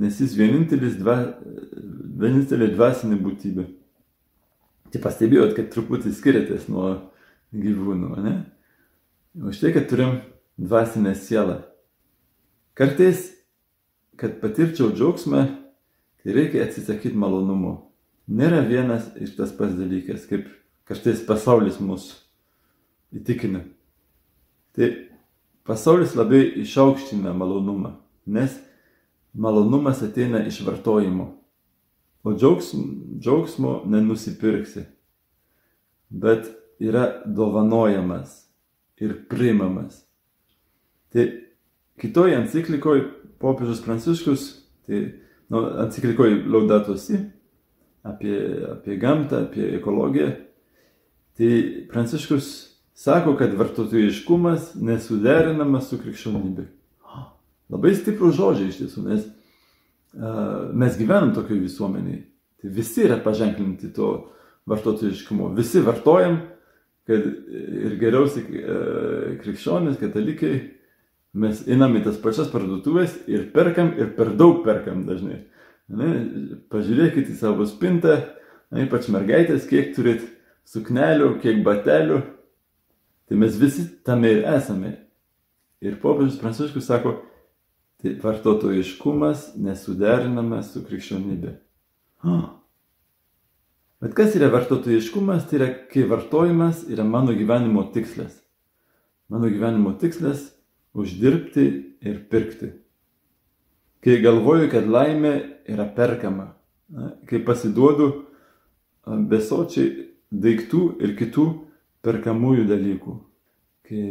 nes 0.02 0.18
jis 0.20 0.34
vienintelis 0.38 0.98
dva, 0.98 1.16
vienintelė 2.18 2.72
dvasinė 2.74 3.18
būtybė. 3.22 3.68
Tai 4.90 5.02
pastebėjot, 5.02 5.54
kad 5.56 5.70
truputį 5.70 6.12
skiriatės 6.14 6.68
nuo 6.70 6.90
gyvūnų, 7.54 8.12
ne? 8.26 8.36
Už 9.36 9.58
tai, 9.60 9.72
kad 9.72 9.88
turim 9.88 10.20
dvasinę 10.56 11.14
sielą. 11.14 11.60
Kartais, 12.74 13.34
kad 14.16 14.40
patirčiau 14.40 14.94
džiaugsmą, 14.96 15.42
tai 16.22 16.32
reikia 16.32 16.62
atsisakyti 16.64 17.16
malonumo 17.20 17.92
nėra 18.28 18.62
vienas 18.64 19.10
ir 19.20 19.34
tas 19.36 19.52
pats 19.52 19.76
dalykas, 19.76 20.24
kaip 20.24 20.48
kartais 20.88 21.20
pasaulis 21.26 21.76
mus 21.80 22.08
įtikina. 23.12 23.60
Tai 24.72 24.88
pasaulis 25.68 26.16
labai 26.16 26.40
išaukština 26.62 27.34
malonumą, 27.36 27.92
nes 28.24 28.56
malonumas 29.36 30.00
ateina 30.00 30.46
iš 30.48 30.62
vartojimo, 30.64 31.28
o 32.24 32.32
džiaugsmo, 32.32 33.20
džiaugsmo 33.20 33.82
nenusipirksi, 33.84 34.88
bet 36.08 36.48
yra 36.80 37.20
dovanojamas 37.26 38.45
ir 39.00 39.14
priimamas. 39.28 40.02
Tai 41.12 41.26
kitoj 42.00 42.34
enciklikoje 42.36 43.04
popiežius 43.40 43.82
Pranciškus, 43.84 44.46
tai 44.88 45.02
nu, 45.52 45.62
enciklikoje 45.84 46.42
Laudatosi, 46.46 47.20
apie, 48.06 48.36
apie 48.72 48.96
gamtą, 49.00 49.46
apie 49.46 49.68
ekologiją. 49.78 50.30
Tai 51.36 51.50
Pranciškus 51.92 52.48
sako, 52.96 53.36
kad 53.36 53.54
vartotojiškumas 53.58 54.74
nesuderinamas 54.80 55.90
su 55.90 56.00
krikščionybė. 56.00 56.64
Labai 57.72 57.92
stiprų 57.98 58.30
žodžiai 58.32 58.70
iš 58.70 58.78
tiesų, 58.80 59.02
nes 59.08 59.26
uh, 59.26 60.72
mes 60.72 60.96
gyvenam 60.98 61.34
tokioje 61.34 61.64
visuomenėje. 61.66 62.22
Tai 62.62 62.72
visi 62.72 63.02
yra 63.04 63.18
paženklinti 63.20 63.90
to 63.94 64.10
vartotojiškumo. 64.70 65.50
Visi 65.58 65.82
vartojam, 65.84 66.38
kad 67.06 67.26
ir 67.26 67.98
geriausi 68.00 68.42
uh, 68.42 69.36
krikščionys, 69.42 69.98
katalikai, 70.00 70.54
mes 71.36 71.62
einam 71.70 71.94
į 71.98 72.06
tas 72.06 72.18
pačias 72.22 72.48
parduotuvės 72.52 73.18
ir 73.30 73.50
perkam 73.54 73.92
ir 73.98 74.14
per 74.16 74.32
daug 74.38 74.62
perkam 74.66 75.04
dažnai. 75.08 75.44
Ne, 75.86 76.08
pažiūrėkit 76.72 77.30
į 77.30 77.36
savo 77.38 77.66
spintą, 77.68 78.16
ne, 78.74 78.86
ypač 78.88 79.06
mergaitės, 79.14 79.68
kiek 79.70 79.92
turit 79.94 80.24
suknelių, 80.66 81.36
kiek 81.44 81.62
batelių. 81.66 82.22
Tai 83.26 83.38
mes 83.38 83.58
visi 83.58 83.86
tame 84.06 84.32
ir 84.34 84.44
esame. 84.50 84.96
Ir 85.82 85.98
popiežius 86.02 86.40
Pranciškus 86.40 86.86
sako, 86.88 87.16
tai 88.02 88.16
vartotojiškumas 88.22 89.52
nesuderinamas 89.62 90.72
su 90.74 90.82
krikščionybė. 90.86 91.56
Oh. 92.26 92.65
Bet 94.00 94.14
kas 94.14 94.34
yra 94.36 94.50
vartotojiškumas? 94.52 95.46
Tai 95.48 95.60
yra, 95.60 95.70
kai 95.92 96.04
vartojimas 96.08 96.84
yra 96.92 97.04
mano 97.04 97.32
gyvenimo 97.36 97.86
tikslas. 97.94 98.42
Mano 99.28 99.48
gyvenimo 99.50 99.96
tikslas- 99.98 100.52
uždirbti 101.00 101.96
ir 102.00 102.28
pirkti 102.30 102.72
kai 104.06 104.20
galvoju, 104.22 104.68
kad 104.70 104.86
laimė 104.86 105.34
yra 105.66 105.88
perkama, 105.96 106.52
kai 107.26 107.40
pasiduodu 107.42 108.10
besočiai 109.26 110.12
daiktų 110.30 110.82
ir 111.02 111.16
kitų 111.18 111.46
perkamųjų 112.06 112.68
dalykų. 112.70 113.14
Kai 113.86 114.02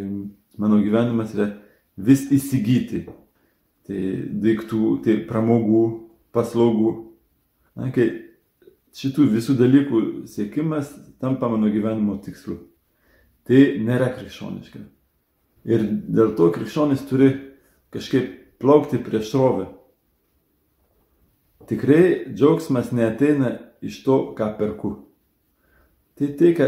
mano 0.60 0.82
gyvenimas 0.84 1.32
yra 1.36 1.48
vis 1.96 2.26
įsigyti. 2.28 3.06
Tai 3.88 4.02
daiktų, 4.44 4.82
tai 5.06 5.16
pramogų, 5.30 5.84
paslaugų. 6.36 6.92
Na, 7.80 7.92
kai 7.96 8.10
šitų 8.96 9.28
visų 9.34 9.58
dalykų 9.60 10.02
siekimas 10.32 10.94
tampa 11.20 11.50
mano 11.52 11.70
gyvenimo 11.72 12.18
tikslu. 12.24 12.62
Tai 13.46 13.62
nėra 13.86 14.10
krikščioniška. 14.16 14.82
Ir 15.66 15.84
dėl 16.08 16.36
to 16.38 16.50
krikščionis 16.56 17.04
turi 17.10 17.32
kažkaip 17.94 18.60
plaukti 18.62 19.00
prieš 19.02 19.32
srovę. 19.34 19.68
Tikrai 21.66 22.34
džiaugsmas 22.34 22.92
neateina 22.94 23.56
iš 23.82 24.04
to, 24.06 24.18
ką 24.38 24.52
perku. 24.60 24.92
Tai 26.16 26.30
tai, 26.40 26.54
ką 26.58 26.68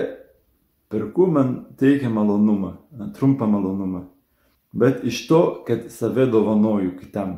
perku, 0.92 1.28
man 1.32 1.54
teikia 1.78 2.10
malonumą, 2.14 2.74
trumpą 3.16 3.48
malonumą. 3.50 4.08
Bet 4.78 5.06
iš 5.08 5.22
to, 5.30 5.42
kad 5.68 5.88
save 5.94 6.28
dovanoju 6.30 6.98
kitam. 7.00 7.38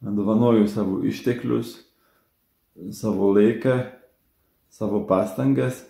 Dovanoju 0.00 0.66
savo 0.68 1.02
išteklius, 1.04 1.76
savo 2.92 3.32
laiką, 3.36 3.76
savo 4.70 5.04
pastangas. 5.06 5.84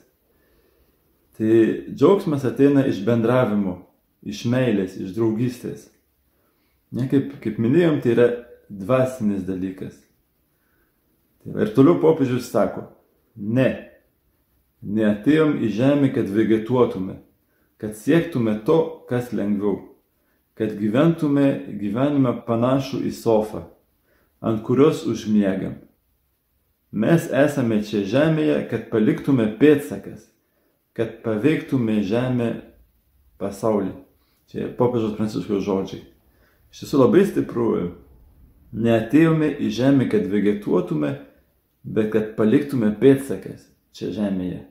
Tai 1.36 1.52
džiaugsmas 1.94 2.44
ateina 2.44 2.84
iš 2.88 3.00
bendravimo, 3.06 3.78
iš 4.22 4.44
meilės, 4.50 4.98
iš 5.00 5.14
draugystės. 5.16 5.88
Ne, 6.92 7.06
kaip, 7.08 7.36
kaip 7.40 7.60
minėjom, 7.62 8.00
tai 8.02 8.14
yra 8.16 8.28
dvasinis 8.68 9.44
dalykas. 9.46 9.94
Tai 11.40 11.62
ir 11.64 11.72
toliau 11.76 12.00
popiežius 12.02 12.50
sako, 12.52 12.84
ne, 13.36 13.70
neatėjom 14.82 15.56
į 15.64 15.70
žemę, 15.76 16.10
kad 16.12 16.28
vegetuotume, 16.32 17.20
kad 17.80 17.96
siektume 17.96 18.58
to, 18.66 18.80
kas 19.08 19.30
lengviau, 19.32 19.78
kad 20.58 20.74
gyventume 20.76 21.46
gyvenimą 21.80 22.42
panašų 22.44 23.00
į 23.08 23.14
sofą, 23.16 23.64
ant 24.44 24.60
kurios 24.66 25.06
užmiegam. 25.08 25.78
Mes 26.90 27.28
esame 27.30 27.80
čia 27.86 28.02
žemėje, 28.02 28.56
kad 28.70 28.88
paliktume 28.90 29.46
pėtsakas, 29.60 30.24
kad 30.96 31.20
paveiktume 31.22 32.00
žemę 32.02 32.50
pasaulį. 33.38 33.92
Čia 34.50 34.72
popiežiaus 34.74 35.14
pranciškos 35.14 35.62
žodžiai. 35.62 36.02
Iš 36.74 36.82
tiesų 36.82 37.04
labai 37.04 37.22
stipru. 37.28 37.68
Neatėjome 38.74 39.52
į 39.62 39.70
žemę, 39.74 40.06
kad 40.10 40.26
vegetuotume, 40.30 41.12
bet 41.82 42.10
kad 42.14 42.34
paliktume 42.38 42.90
pėtsakas 42.98 43.64
čia 43.94 44.10
žemėje. 44.14 44.64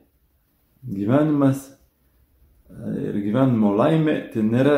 Gyvenimas 0.84 1.66
ir 3.00 3.16
gyvenimo 3.20 3.72
laimė 3.76 4.16
tai 4.32 4.44
nėra 4.44 4.76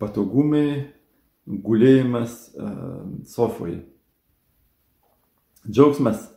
patogumai, 0.00 0.92
gulėjimas 1.46 2.38
sofoje. 3.28 3.84
Džiaugsmas 5.70 6.28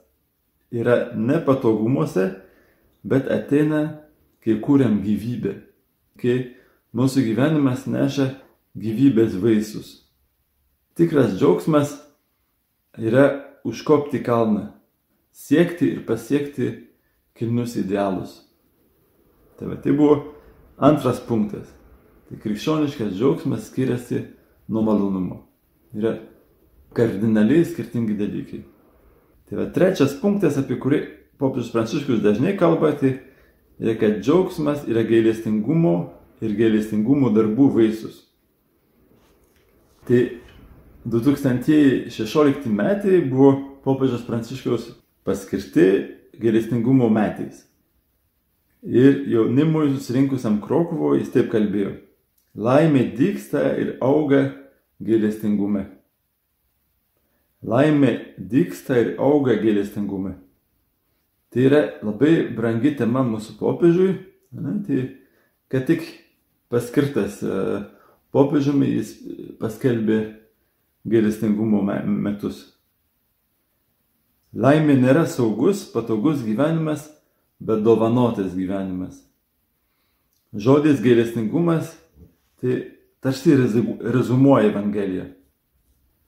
yra 0.71 1.11
ne 1.15 1.39
patogumuose, 1.45 2.29
bet 3.03 3.29
ateina, 3.31 4.01
kai 4.43 4.57
kūriam 4.63 4.99
gyvybę, 5.03 5.53
kai 6.19 6.35
mūsų 6.95 7.25
gyvenimas 7.27 7.85
neša 7.89 8.29
gyvybės 8.79 9.35
vaisius. 9.41 9.89
Tikras 10.97 11.35
džiaugsmas 11.37 11.95
yra 12.97 13.25
užkopti 13.67 14.21
kalną, 14.23 14.69
siekti 15.31 15.93
ir 15.93 16.05
pasiekti 16.07 16.71
kilnius 17.37 17.75
idealus. 17.79 18.39
Tai, 19.59 19.69
va, 19.71 19.77
tai 19.79 19.93
buvo 19.95 20.17
antras 20.79 21.19
punktas. 21.23 21.67
Tai 22.29 22.37
krikščioniškas 22.39 23.15
džiaugsmas 23.15 23.67
skiriasi 23.67 24.23
nuo 24.69 24.83
malonumo. 24.85 25.41
Yra 25.95 26.17
kardinaliai 26.95 27.65
skirtingi 27.65 28.15
dalykai. 28.19 28.61
Tai 29.49 29.57
va 29.57 29.65
trečias 29.73 30.13
punktas, 30.21 30.59
apie 30.61 30.77
kurį 30.77 30.99
popiežius 31.41 31.71
Pranciškus 31.73 32.21
dažnai 32.21 32.53
kalba, 32.59 32.91
tai 32.93 33.15
yra, 33.81 33.95
kad 33.97 34.19
džiaugsmas 34.21 34.83
yra 34.85 35.01
gailestingumo 35.07 35.95
ir 36.45 36.53
gailestingumo 36.59 37.31
darbų 37.33 37.71
vaisius. 37.79 38.21
Tai 40.05 40.21
2016 41.09 42.69
metai 42.69 43.23
buvo 43.25 43.55
popiežiaus 43.85 44.27
Pranciškaus 44.27 44.91
paskirti 45.25 45.89
gailestingumo 46.39 47.09
metais. 47.09 47.65
Ir 48.85 49.25
jaunimui 49.27 49.89
susirinkusiam 49.95 50.61
Krokuvo 50.63 51.15
jis 51.17 51.33
taip 51.33 51.49
kalbėjo. 51.51 51.97
Laimė 52.55 53.09
dyksta 53.17 53.73
ir 53.81 53.97
auga 54.03 54.45
gailestingume. 55.03 55.98
Laimė 57.65 58.13
dyksta 58.37 58.97
ir 59.01 59.15
auga 59.19 59.57
gailestingume. 59.59 60.37
Tai 61.49 61.63
yra 61.65 61.81
labai 62.05 62.47
brangi 62.55 62.93
tema 62.95 63.23
mūsų 63.25 63.57
popiežiui. 63.59 64.11
Ne, 64.55 64.75
tai, 64.85 64.99
kad 65.69 65.87
tik 65.89 66.05
paskirtas 66.71 67.41
e, 67.43 67.81
popiežiumi 68.33 68.89
jis 68.93 69.13
paskelbė 69.59 70.19
gailestingumo 71.09 71.81
metus. 71.83 72.61
Laimė 74.53 74.95
nėra 74.97 75.25
saugus, 75.29 75.83
patogus 75.91 76.41
gyvenimas, 76.45 77.09
bet 77.59 77.83
dovanotas 77.85 78.55
gyvenimas. 78.57 79.19
Žodis 80.53 81.03
gailestingumas 81.03 81.91
tai 82.61 82.79
tarsi 83.21 83.53
rezumuoja 83.55 84.71
Evangeliją. 84.71 85.27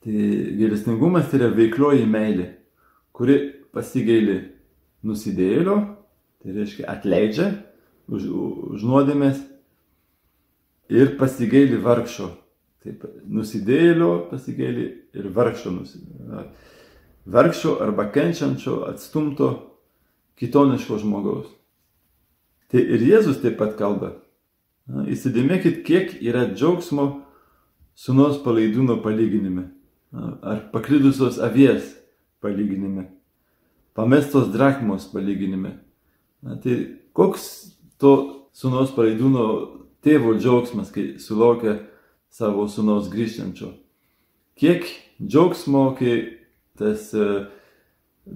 Tai 0.02 0.26
gailestingumas 0.58 1.28
tai 1.30 1.38
yra 1.38 1.52
veiklioji 1.54 2.08
meilė, 2.10 2.48
kuri 3.14 3.38
pasigaili 3.74 4.38
nusidėlio, 5.06 5.76
tai 6.42 6.54
reiškia 6.56 6.88
atleidžia 6.90 7.48
už, 8.10 8.26
už 8.74 8.86
nuodėmės 8.88 9.38
ir 10.90 11.14
pasigaili 11.20 11.78
vargšo, 11.82 12.32
Taip, 12.82 13.04
nusidėlio 13.30 14.24
pasigailį 14.32 14.84
ir 15.14 15.26
vargšo 15.34 15.70
nusidėlio. 15.70 16.48
Vargšo 17.30 17.76
arba 17.84 18.08
kenčiančio, 18.10 18.80
atstumto, 18.88 19.50
kitoniško 20.40 20.98
žmogaus. 20.98 21.46
Tai 22.72 22.82
ir 22.82 23.04
Jėzus 23.06 23.38
taip 23.44 23.60
pat 23.60 23.76
kalba. 23.78 24.16
Na, 24.90 25.04
įsidėmėkit, 25.06 25.84
kiek 25.86 26.16
yra 26.26 26.48
džiaugsmo 26.50 27.06
sunos 27.94 28.40
palaidūno 28.42 28.98
palyginime. 29.04 29.68
Ar 30.12 30.68
paklydusios 30.72 31.38
avies 31.40 31.96
palyginime. 32.40 33.08
Pamestos 33.94 34.52
drachmos 34.52 35.06
palyginime. 35.12 35.78
Na, 36.42 36.56
tai 36.56 36.98
koks 37.16 37.72
to 38.00 38.12
sunos 38.52 38.92
palaidūno 38.96 39.46
tėvo 40.04 40.34
džiaugsmas, 40.36 40.90
kai 40.92 41.16
sulaukia 41.22 41.78
savo 42.32 42.66
sunaus 42.68 43.08
grįžtančio. 43.12 43.70
Kiek 44.58 44.84
džiaugsmo, 45.22 45.84
kai 45.96 46.16
tas 46.78 47.12
e, 47.14 47.28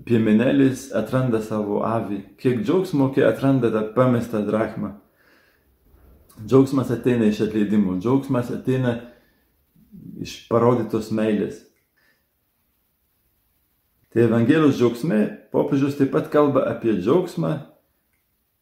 piemenelis 0.07 0.89
atranda 0.97 1.43
savo 1.45 1.83
avį, 1.89 2.23
kiek 2.41 2.63
džiaugsmo, 2.63 3.11
kai 3.17 3.27
atranda 3.29 3.73
tą 3.75 3.83
pamestą 3.97 4.45
drachmą. 4.47 4.95
Džiaugsmas 6.45 6.93
ateina 6.93 7.29
iš 7.29 7.43
atleidimo, 7.49 7.99
džiaugsmas 8.01 8.53
ateina 8.55 8.99
iš 10.23 10.47
parodytos 10.51 11.11
meilės. 11.15 11.63
Tai 14.13 14.25
Evangelijos 14.25 14.79
džiaugsme 14.79 15.21
popiežius 15.53 15.99
taip 15.99 16.15
pat 16.15 16.31
kalba 16.33 16.63
apie 16.71 16.95
džiaugsmą, 16.97 17.53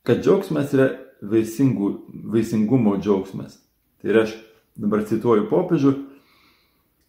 kad 0.03 0.25
džiaugsmas 0.25 0.73
yra 0.75 0.89
vaisingų, 1.23 1.91
vaisingumo 2.35 2.97
džiaugsmas. 2.99 3.61
Tai 4.03 4.11
yra 4.11 4.25
aš 4.27 4.35
dabar 4.75 5.05
cituoju 5.07 5.47
popiežių, 5.53 5.95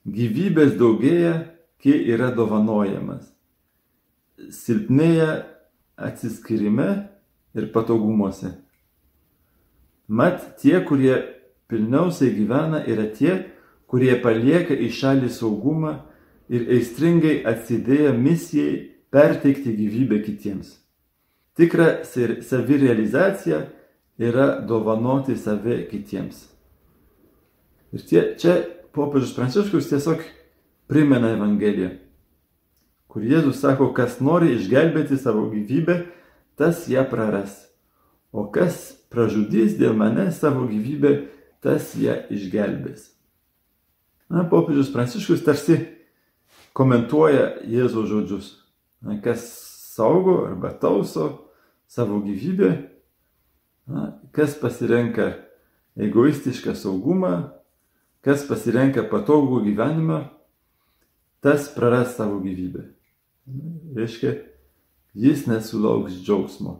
gyvybės 0.05 0.75
daugėja, 0.77 1.33
kai 1.81 1.97
yra 2.13 2.29
dovanojamas. 2.35 3.25
Silpnėja 4.53 5.45
atsiskirime 5.97 6.89
ir 7.55 7.71
patogumuose. 7.73 8.53
Mat 10.07 10.43
tie, 10.61 10.77
kurie 10.85 11.15
pilniausiai 11.71 12.29
gyvena, 12.35 12.83
yra 12.85 13.07
tie, 13.09 13.39
kurie 13.91 14.15
palieka 14.21 14.75
į 14.75 14.89
šalį 14.93 15.29
saugumą 15.33 15.99
ir 16.49 16.67
aistringai 16.77 17.41
atsidėję 17.47 18.13
misijai 18.17 18.73
perteikti 19.13 19.73
gyvybę 19.77 20.21
kitiems. 20.25 20.75
Tikra 21.55 22.03
savirealizacija 22.43 23.61
yra 24.19 24.47
dovanoti 24.67 25.37
save 25.39 25.85
kitiems. 25.91 26.41
Ir 27.95 28.03
tie, 28.03 28.21
čia 28.39 28.57
popiežius 28.95 29.35
Pranciškus 29.37 29.87
tiesiog 29.87 30.23
primena 30.91 31.31
Evangeliją, 31.35 31.93
kur 33.07 33.23
Jėzus 33.23 33.61
sako, 33.63 33.93
kas 33.95 34.19
nori 34.19 34.51
išgelbėti 34.57 35.15
savo 35.19 35.47
gyvybę, 35.53 36.01
tas 36.59 36.89
ją 36.91 37.05
praras. 37.07 37.61
O 38.35 38.49
kas 38.51 38.97
pražudys 39.07 39.77
dėl 39.79 39.95
manęs 39.95 40.41
savo 40.43 40.67
gyvybę, 40.67 41.15
tas 41.63 41.93
ją 41.95 42.19
išgelbės. 42.35 43.14
Na, 44.29 44.43
popiežius 44.49 44.89
Pranciškus 44.93 45.43
tarsi 45.45 45.77
komentuoja 46.73 47.61
Jėzaus 47.69 48.09
žodžius. 48.09 48.47
Na, 49.05 49.19
kas 49.21 49.45
saugo 49.95 50.41
arba 50.47 50.73
tauso 50.73 51.51
savo 51.87 52.19
gyvybę, 52.25 52.71
na, 53.87 54.07
kas 54.35 54.57
pasirenka 54.57 55.35
egoistišką 55.95 56.73
saugumą, 56.75 57.35
kas 58.25 58.43
pasirenka 58.49 59.05
patogų 59.07 59.61
gyvenimą, 59.69 60.23
tas 61.45 61.69
praras 61.71 62.17
savo 62.17 62.41
gyvybę. 62.41 62.87
Reiškia, 63.95 64.33
jis 65.13 65.45
nesulauks 65.45 66.17
džiaugsmo. 66.25 66.79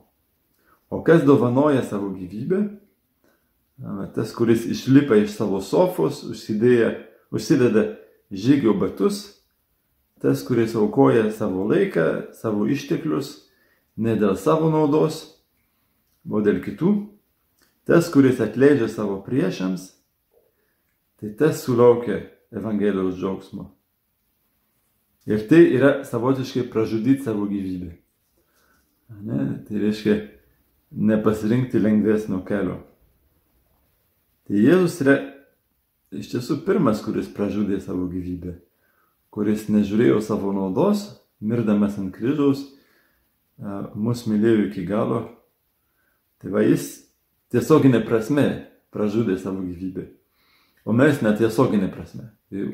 O 0.89 1.03
kas 1.05 1.21
dovanoja 1.25 1.83
savo 1.85 2.09
gyvybę, 2.17 2.63
tas, 4.15 4.33
kuris 4.33 4.65
išlipa 4.65 5.17
iš 5.21 5.35
savo 5.37 5.61
sofos, 5.61 6.23
užsidėja, 6.25 6.95
užsideda 7.35 7.85
žygio 8.31 8.73
batus, 8.79 9.43
tas, 10.21 10.43
kuris 10.47 10.75
aukoja 10.75 11.27
savo 11.31 11.67
laiką, 11.67 12.31
savo 12.33 12.67
išteklius, 12.71 13.33
ne 13.97 14.15
dėl 14.19 14.37
savo 14.39 14.71
naudos, 14.71 15.21
o 16.25 16.41
dėl 16.41 16.61
kitų, 16.63 16.93
tas, 17.85 18.07
kuris 18.13 18.41
atleidžia 18.41 18.87
savo 18.89 19.19
priešams, 19.25 19.91
tai 21.19 21.35
tas 21.37 21.63
sulaukia 21.63 22.23
Evangelijos 22.55 23.17
džiaugsmo. 23.19 23.69
Ir 25.25 25.41
tai 25.49 25.63
yra 25.73 26.03
savotiškai 26.05 26.67
pražudyti 26.71 27.25
savo 27.25 27.47
gyvybę. 27.49 27.91
Ne? 29.25 29.39
Tai 29.65 29.79
reiškia 29.81 30.15
nepasirinkti 30.91 31.81
lengvesnio 31.81 32.43
kelio. 32.45 32.77
Tai 34.45 34.61
Jėzus 34.61 34.99
yra 35.01 35.17
iš 36.19 36.31
tiesų 36.33 36.61
pirmas, 36.65 37.01
kuris 37.05 37.27
pražudė 37.31 37.79
savo 37.83 38.07
gyvybę, 38.11 38.55
kuris 39.33 39.67
nežiūrėjo 39.71 40.21
savo 40.23 40.53
naudos, 40.55 41.07
mirdamas 41.43 41.97
ant 42.01 42.13
kryžiaus, 42.15 42.63
mus 43.95 44.25
mylėjo 44.29 44.69
iki 44.69 44.85
galo. 44.87 45.25
Tai 46.41 46.51
va 46.53 46.63
jis 46.65 47.05
tiesioginė 47.53 48.03
prasme 48.07 48.47
pražudė 48.93 49.37
savo 49.39 49.63
gyvybę. 49.63 50.09
O 50.85 50.93
mes 50.93 51.21
netiesioginė 51.23 51.89
prasme. 51.93 52.29
Tai 52.51 52.67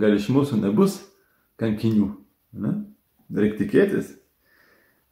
gal 0.00 0.16
iš 0.18 0.28
mūsų 0.34 0.60
nebus 0.60 0.98
kankinių. 1.60 2.10
Ne? 2.60 2.74
Reikia 3.34 3.64
tikėtis. 3.64 4.12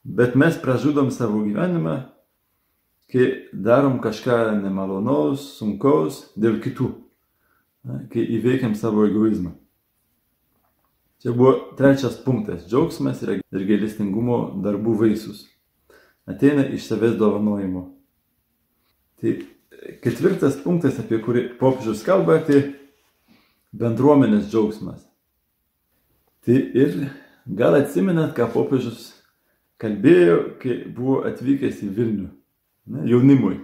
Bet 0.02 0.35
mes 0.38 0.59
pražudom 0.59 1.12
savo 1.14 1.44
gyvenimą, 1.46 1.94
kai 3.12 3.28
darom 3.52 4.00
kažką 4.02 4.59
nemalonaus, 4.59 5.44
sunkaus 5.59 6.24
dėl 6.35 6.59
kitų. 6.62 6.90
Kai 7.82 8.22
įveikiam 8.38 8.76
savo 8.78 9.06
egoizmą. 9.08 9.56
Čia 11.22 11.32
buvo 11.34 11.74
trečias 11.78 12.18
punktas- 12.24 12.66
džiaugsmas 12.70 13.22
ir 13.22 13.40
gailestingumo 13.50 14.62
darbų 14.62 14.94
vaisius. 14.98 15.48
Ateina 16.26 16.66
iš 16.66 16.86
savęs 16.86 17.18
dovanojimo. 17.18 17.90
Tai 19.20 19.46
ketvirtas 20.02 20.56
punktas, 20.62 20.98
apie 20.98 21.18
kurį 21.18 21.58
popiežius 21.58 22.04
kalba, 22.06 22.38
tai 22.46 22.74
bendruomenės 23.74 24.50
džiaugsmas. 24.50 25.02
Tai 26.44 26.54
ir 26.54 27.10
gal 27.46 27.74
atsimenat, 27.74 28.34
ką 28.36 28.50
popiežius 28.52 29.12
kalbėjo, 29.78 30.58
kai 30.62 30.84
buvo 30.86 31.22
atvykęs 31.26 31.82
į 31.82 31.90
Vilnių, 31.96 32.30
ne, 32.86 33.04
jaunimui. 33.10 33.60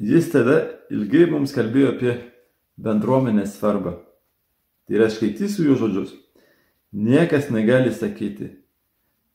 Jis 0.00 0.30
tada 0.32 0.62
ilgai 0.92 1.26
mums 1.28 1.52
kalbėjo 1.52 1.94
apie 1.96 2.14
bendruomenės 2.80 3.58
svarbą. 3.58 3.98
Tai 4.86 4.98
yra 4.98 5.10
skaitysiu 5.12 5.68
jų 5.68 5.76
žodžius. 5.82 6.14
Niekas 6.90 7.50
negali 7.54 7.92
sakyti, 7.94 8.48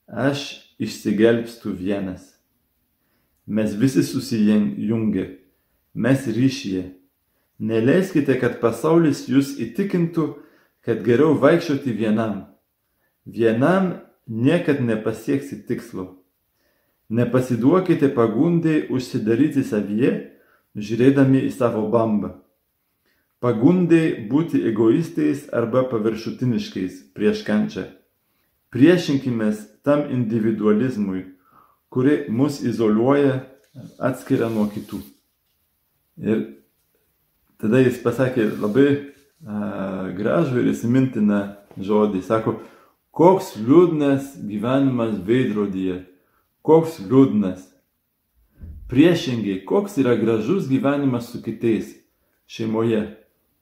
aš 0.06 0.66
išsigelbstu 0.82 1.72
vienas. 1.72 2.34
Mes 3.46 3.72
visi 3.78 4.02
susijungia, 4.04 5.30
mes 5.94 6.26
ryšyje. 6.26 6.84
Neleiskite, 7.56 8.36
kad 8.36 8.58
pasaulis 8.60 9.24
jūs 9.30 9.54
įtikintų, 9.62 10.26
kad 10.84 11.00
geriau 11.06 11.38
vaikščioti 11.40 11.94
vienam. 11.96 12.42
Vienam 13.24 13.94
niekad 14.28 14.82
nepasieksi 14.84 15.62
tikslo. 15.64 16.18
Nepasiduokite 17.08 18.10
pagundai 18.12 18.82
užsidaryti 18.92 19.64
savyje, 19.64 20.12
žiūrėdami 20.76 21.46
į 21.46 21.54
savo 21.54 21.86
bambą. 21.88 22.34
Pagundai 23.46 24.26
būti 24.26 24.58
egoistais 24.66 25.44
arba 25.54 25.84
paviršutiniškais 25.86 26.94
prieš 27.14 27.44
kančią. 27.46 27.84
Priešinkimės 28.74 29.60
tam 29.86 30.08
individualizmui, 30.10 31.20
kuri 31.86 32.24
mus 32.26 32.56
izoliuoja, 32.66 33.44
atskiria 34.02 34.48
nuo 34.50 34.64
kitų. 34.72 34.98
Ir 36.26 36.40
tada 37.62 37.84
jis 37.84 38.00
pasakė 38.02 38.48
labai 38.58 38.88
gražų 40.16 40.64
ir 40.64 40.72
įsimintiną 40.72 41.38
žodį. 41.78 42.22
Sako, 42.26 42.56
koks 43.14 43.52
liūdnas 43.60 44.32
gyvenimas 44.42 45.20
veidrodyje, 45.28 46.00
koks 46.66 46.98
liūdnas. 47.04 47.62
Priešingai, 48.90 49.60
koks 49.70 50.00
yra 50.02 50.16
gražus 50.18 50.66
gyvenimas 50.66 51.30
su 51.30 51.38
kitais, 51.46 51.94
šeimoje, 52.50 53.04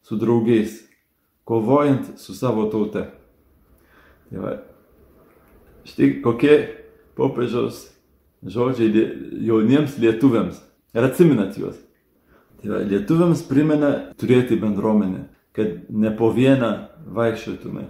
su 0.05 0.19
draugais, 0.21 0.83
kovojant 1.49 2.15
su 2.21 2.37
savo 2.37 2.69
tauta. 2.73 3.09
Tai 4.29 4.45
va, 4.45 4.55
štai 5.89 6.19
kokie 6.25 6.57
popiežiaus 7.17 7.87
žodžiai 8.45 9.09
jauniems 9.49 9.99
lietuviams. 10.01 10.61
Ir 10.95 11.07
atsiminat 11.07 11.57
juos. 11.59 11.79
Tai 12.61 12.77
va, 12.77 12.83
lietuviams 12.89 13.45
primena 13.49 13.95
turėti 14.21 14.61
bendruomenę 14.61 15.29
kad 15.55 15.67
ne 15.89 16.11
po 16.17 16.33
vieną 16.35 16.71
vaikščiotume. 17.15 17.85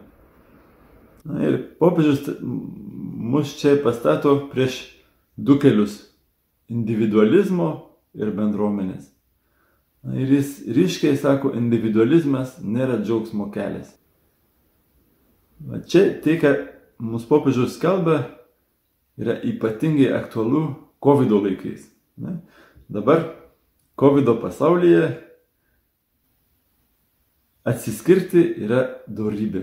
Na 1.25 1.47
ir 1.49 1.57
popiežius 1.81 2.27
mus 2.45 3.55
čia 3.57 3.79
pastato 3.81 4.35
prieš 4.53 4.83
du 5.37 5.57
kelius- 5.59 5.97
individualizmo 6.77 7.71
ir 8.15 8.35
bendruomenės. 8.37 9.09
Ir 10.13 10.33
jis 10.37 10.57
ryškiai 10.77 11.17
sako, 11.17 11.55
individualizmas 11.57 12.59
nėra 12.61 12.99
džiaugsmo 13.01 13.49
kelias. 13.55 13.95
Va 15.65 15.81
čia 15.81 16.11
tai, 16.25 16.37
ką 16.43 16.51
mūsų 17.01 17.31
popiežius 17.31 17.79
kalba, 17.81 18.19
yra 19.17 19.39
ypatingai 19.41 20.11
aktualu 20.13 20.67
COVID 21.05 21.33
laikais. 21.47 21.87
Ne? 22.21 22.37
Dabar 22.93 23.25
COVID 23.97 24.29
pasaulyje 24.43 25.07
Atsiskirti 27.65 28.43
yra 28.61 28.83
dorybė. 29.09 29.63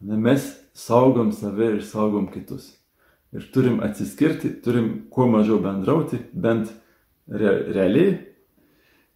Mes 0.00 0.42
saugom 0.74 1.30
save 1.30 1.68
ir 1.76 1.82
saugom 1.86 2.26
kitus. 2.32 2.72
Ir 3.30 3.44
turim 3.54 3.78
atsiskirti, 3.86 4.56
turim 4.64 5.06
kuo 5.10 5.28
mažiau 5.30 5.60
bendrauti, 5.62 6.18
bent 6.34 6.72
re 7.30 7.52
realiai. 7.70 8.16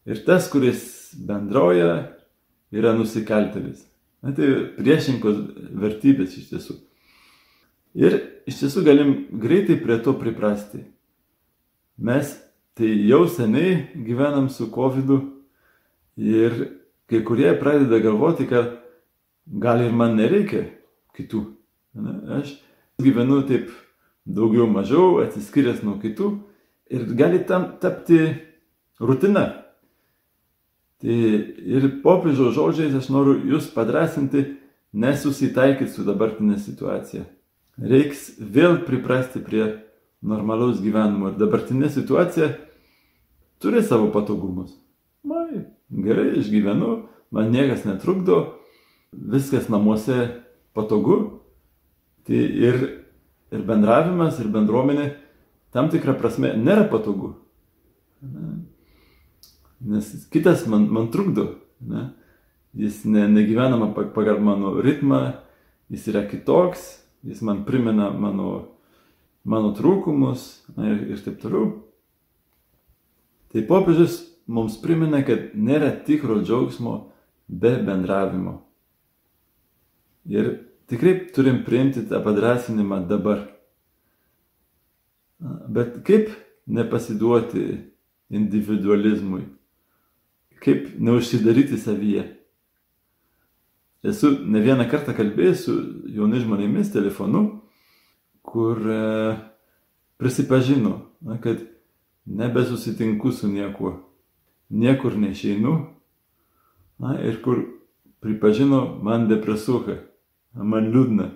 Ir 0.05 0.21
tas, 0.27 0.51
kuris 0.53 1.13
bendrauja, 1.17 2.15
yra 2.75 2.93
nusikaltelis. 2.97 3.85
Na, 4.25 4.33
tai 4.37 4.51
priešinkos 4.79 5.39
vertybės 5.81 6.37
iš 6.41 6.51
tiesų. 6.53 6.77
Ir 8.01 8.19
iš 8.49 8.63
tiesų 8.63 8.85
galim 8.87 9.15
greitai 9.41 9.77
prie 9.81 9.99
to 10.03 10.17
priprasti. 10.19 10.83
Mes 11.97 12.35
tai 12.75 12.91
jau 13.07 13.25
seniai 13.31 13.85
gyvenam 14.07 14.49
su 14.51 14.67
COVID 14.73 15.13
ir 16.19 16.57
kai 17.11 17.21
kurie 17.25 17.53
pradeda 17.61 18.01
galvoti, 18.03 18.49
kad 18.51 18.81
gal 19.47 19.85
ir 19.85 19.93
man 19.93 20.17
nereikia 20.19 20.67
kitų. 21.15 21.45
Ne? 21.95 22.15
Aš 22.41 22.57
gyvenu 22.99 23.43
taip 23.47 23.71
daugiau 24.27 24.67
mažiau, 24.71 25.21
atsiskyręs 25.23 25.85
nuo 25.85 25.99
kitų 26.03 26.33
ir 26.91 27.05
gali 27.15 27.45
tam 27.47 27.75
tapti 27.81 28.21
rutina. 28.99 29.64
Tai 31.05 31.17
ir 31.77 31.89
popiežiaus 32.05 32.55
žodžiais 32.57 32.95
aš 32.97 33.11
noriu 33.13 33.37
jūs 33.53 33.69
padrasinti, 33.75 34.45
nesusitaikyti 34.95 35.93
su 35.93 36.05
dabartinė 36.07 36.57
situacija. 36.63 37.27
Reiks 37.77 38.31
vėl 38.39 38.79
priprasti 38.87 39.43
prie 39.45 39.67
normalaus 40.25 40.81
gyvenimo 40.81 41.33
ir 41.33 41.39
dabartinė 41.41 41.91
situacija 41.93 42.55
turi 43.61 43.83
savo 43.85 44.09
patogumus. 44.15 44.73
Mai, 45.27 45.67
gerai 45.91 46.31
išgyvenu, 46.41 46.97
man 47.35 47.53
niekas 47.53 47.85
netrukdo, 47.85 48.41
viskas 49.13 49.69
namuose 49.73 50.31
patogu. 50.73 51.41
Tai 52.25 52.41
ir 52.41 52.79
ir 53.55 53.65
bendravimas, 53.67 54.39
ir 54.43 54.51
bendruomenė 54.53 55.09
tam 55.75 55.91
tikrą 55.93 56.17
prasme 56.19 56.55
nėra 56.59 56.87
patogu. 56.91 57.35
Nes 59.85 60.11
kitas 60.33 60.67
man, 60.67 60.89
man 60.91 61.11
trukdo. 61.13 61.55
Ne? 61.81 62.09
Jis 62.75 63.05
ne, 63.05 63.29
negyvenama 63.29 63.93
pagal 63.95 64.41
mano 64.41 64.81
ritmą, 64.83 65.33
jis 65.93 66.09
yra 66.11 66.25
kitoks, 66.29 66.87
jis 67.23 67.43
man 67.45 67.63
primena 67.69 68.11
mano, 68.11 68.77
mano 69.45 69.75
trūkumus 69.77 70.65
na, 70.77 70.89
ir, 70.91 71.03
ir 71.15 71.23
taip 71.23 71.39
toliau. 71.43 71.71
Tai 73.53 73.63
popiežius 73.69 74.19
mums 74.51 74.81
primena, 74.83 75.23
kad 75.23 75.53
nėra 75.55 75.93
tikro 76.07 76.41
džiaugsmo 76.43 76.97
be 77.49 77.77
bendravimo. 77.85 78.59
Ir 80.27 80.55
tikrai 80.91 81.19
turim 81.37 81.63
priimti 81.67 82.07
tą 82.09 82.23
padrasinimą 82.25 83.05
dabar. 83.09 83.45
Bet 85.69 86.01
kaip 86.09 86.33
nepasiduoti 86.67 87.67
individualizmui? 88.33 89.45
Kaip 90.65 90.95
neužsidaryti 90.99 91.79
savyje? 91.79 92.25
Esu 94.05 94.31
ne 94.45 94.61
vieną 94.61 94.85
kartą 94.91 95.15
kalbėjęs 95.17 95.65
su 95.65 95.75
jaunai 96.13 96.43
žmonėmis 96.43 96.93
telefonu, 96.93 97.45
kur 98.45 98.81
e, 98.81 98.99
prisipažino, 100.21 100.99
na, 101.25 101.39
kad 101.41 101.63
nebesusitinku 102.25 103.33
su 103.33 103.49
niekuo, 103.49 103.95
niekur 104.69 105.17
neišeinu, 105.21 105.75
na, 107.01 107.17
ir 107.25 107.41
kur 107.45 107.65
pripažino 108.25 108.85
man 109.05 109.29
depresuoja, 109.29 109.99
man 110.57 110.93
liūdna. 110.93 111.31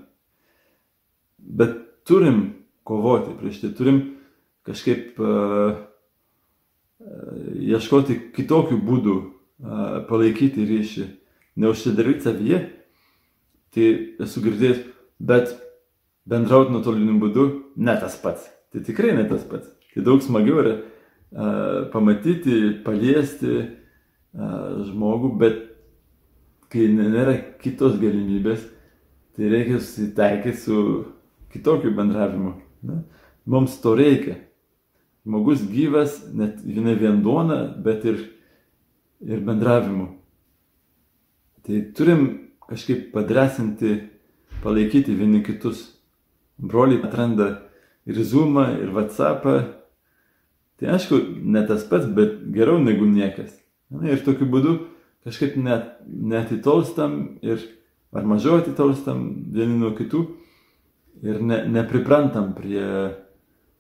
Bet 1.39 1.77
turim 2.09 2.43
kovoti 2.85 3.37
prieš 3.41 3.63
tai, 3.65 3.73
turim 3.77 4.01
kažkaip 4.69 5.21
uh, 5.21 5.88
ieškoti 6.99 8.19
kitokių 8.35 8.79
būdų 8.83 9.17
palaikyti 10.09 10.67
ryšį 10.67 11.07
neužsidaryti 11.59 12.27
savyje, 12.27 12.61
tai 13.75 13.89
esu 14.23 14.43
girdėjęs, 14.45 14.85
bet 15.19 15.55
bendrauti 16.29 16.75
nuotoliniu 16.75 17.19
būdu 17.23 17.49
ne 17.77 17.97
tas 17.99 18.17
pats. 18.23 18.47
Tai 18.73 18.83
tikrai 18.87 19.15
ne 19.17 19.27
tas 19.31 19.45
pats. 19.49 19.71
Tai 19.95 20.05
daug 20.07 20.23
smagiau 20.23 20.63
yra 20.63 20.75
pamatyti, 21.93 22.79
paliesti 22.85 23.65
žmogų, 24.35 25.33
bet 25.41 25.63
kai 26.73 26.87
nėra 26.93 27.35
kitos 27.63 27.97
galimybės, 28.01 28.61
tai 29.37 29.49
reikia 29.51 29.79
susitaikyti 29.81 30.61
su 30.61 30.83
kitokiu 31.53 31.95
bendravimu. 31.97 32.53
Ne? 32.87 33.03
Mums 33.49 33.79
to 33.83 33.95
reikia. 33.99 34.37
Žmogus 35.29 35.61
gyvas, 35.69 36.23
net 36.33 36.63
ne 36.65 36.95
vien 36.97 37.19
duona, 37.21 37.67
bet 37.85 38.07
ir, 38.09 38.23
ir 39.21 39.43
bendravimu. 39.45 40.07
Tai 41.69 41.81
turim 41.93 42.23
kažkaip 42.65 43.11
padrasinti, 43.13 43.99
palaikyti 44.63 45.13
vieni 45.19 45.43
kitus. 45.45 45.83
Broliai 46.57 47.05
atranda 47.05 47.51
ir 48.09 48.23
Zoomą, 48.25 48.71
ir 48.81 48.89
WhatsAppą. 48.97 49.59
Tai 50.81 50.91
aišku, 50.97 51.21
ne 51.45 51.67
tas 51.69 51.85
pats, 51.85 52.09
bet 52.09 52.41
geriau 52.57 52.81
negu 52.81 53.05
niekas. 53.05 53.53
Na, 53.93 54.09
ir 54.09 54.25
tokiu 54.25 54.49
būdu 54.49 54.79
kažkaip 55.29 55.61
net, 55.61 55.99
netitolstam 56.09 57.21
ir 57.45 57.61
ar 58.17 58.25
mažiau 58.25 58.63
atitolstam 58.63 59.27
vieni 59.53 59.77
nuo 59.77 59.93
kitų 59.93 60.25
ir 61.21 61.45
ne, 61.45 61.67
nepriprantam 61.69 62.55
prie 62.57 62.81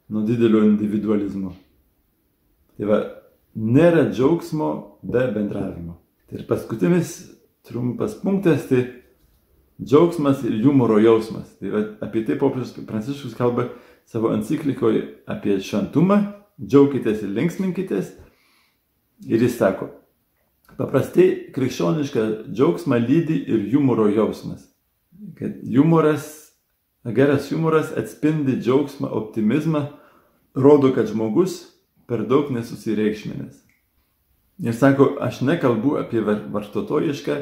nuo 0.09 0.25
didelio 0.27 0.65
individualizmo. 0.67 1.55
Tai 2.79 2.89
va, 2.89 3.01
nėra 3.59 4.09
džiaugsmo 4.13 4.71
be 5.03 5.25
bendravimo. 5.35 5.99
Tai 6.29 6.41
ir 6.41 6.47
paskutinis 6.49 7.19
trumpas 7.69 8.15
punktas, 8.23 8.69
tai 8.71 8.85
džiaugsmas 9.83 10.45
ir 10.47 10.59
humoro 10.65 10.99
jausmas. 11.03 11.51
Tai 11.61 11.75
va, 11.75 11.85
apie 12.07 12.25
tai 12.27 12.39
popiežius 12.41 12.87
Pranciškus 12.89 13.37
kalba 13.39 13.69
savo 14.09 14.33
enciklikoje 14.33 15.05
apie 15.29 15.59
šventumą, 15.65 16.23
džiaukitės 16.59 17.23
ir 17.25 17.35
linksminkitės. 17.37 18.15
Ir 19.29 19.43
jis 19.43 19.57
sako, 19.59 19.91
paprastai 20.79 21.51
krikščionišką 21.55 22.27
džiaugsmą 22.53 23.01
lydi 23.03 23.43
ir 23.51 23.67
humoro 23.73 24.07
jausmas. 24.13 24.69
Kad 25.39 25.59
humoras, 25.67 26.48
geras 27.05 27.51
humoras 27.53 27.93
atspindi 27.97 28.59
džiaugsmą, 28.61 29.09
optimizmą, 29.11 29.87
rodo, 30.55 30.93
kad 30.95 31.07
žmogus 31.07 31.61
per 32.09 32.25
daug 32.27 32.51
nesusireikšminės. 32.51 33.63
Ir 34.59 34.75
sako, 34.75 35.13
aš 35.23 35.41
nekalbu 35.47 35.99
apie 36.01 36.23
vartotojišką 36.25 37.37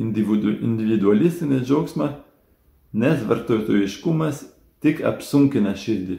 individualistinį 0.00 1.60
džiaugsmą, 1.62 2.08
nes 2.92 3.22
vartotojiškumas 3.28 4.42
tik 4.82 5.04
apsunkina 5.06 5.76
širdį. 5.78 6.18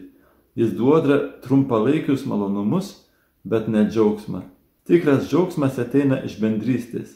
Jis 0.55 0.73
duoda 0.75 1.19
trumpalaikius 1.43 2.25
malonumus, 2.27 2.93
bet 3.43 3.67
ne 3.71 3.85
džiaugsmą. 3.87 4.45
Tikras 4.87 5.29
džiaugsmas 5.29 5.79
ateina 5.79 6.19
iš 6.27 6.37
bendrystės, 6.41 7.13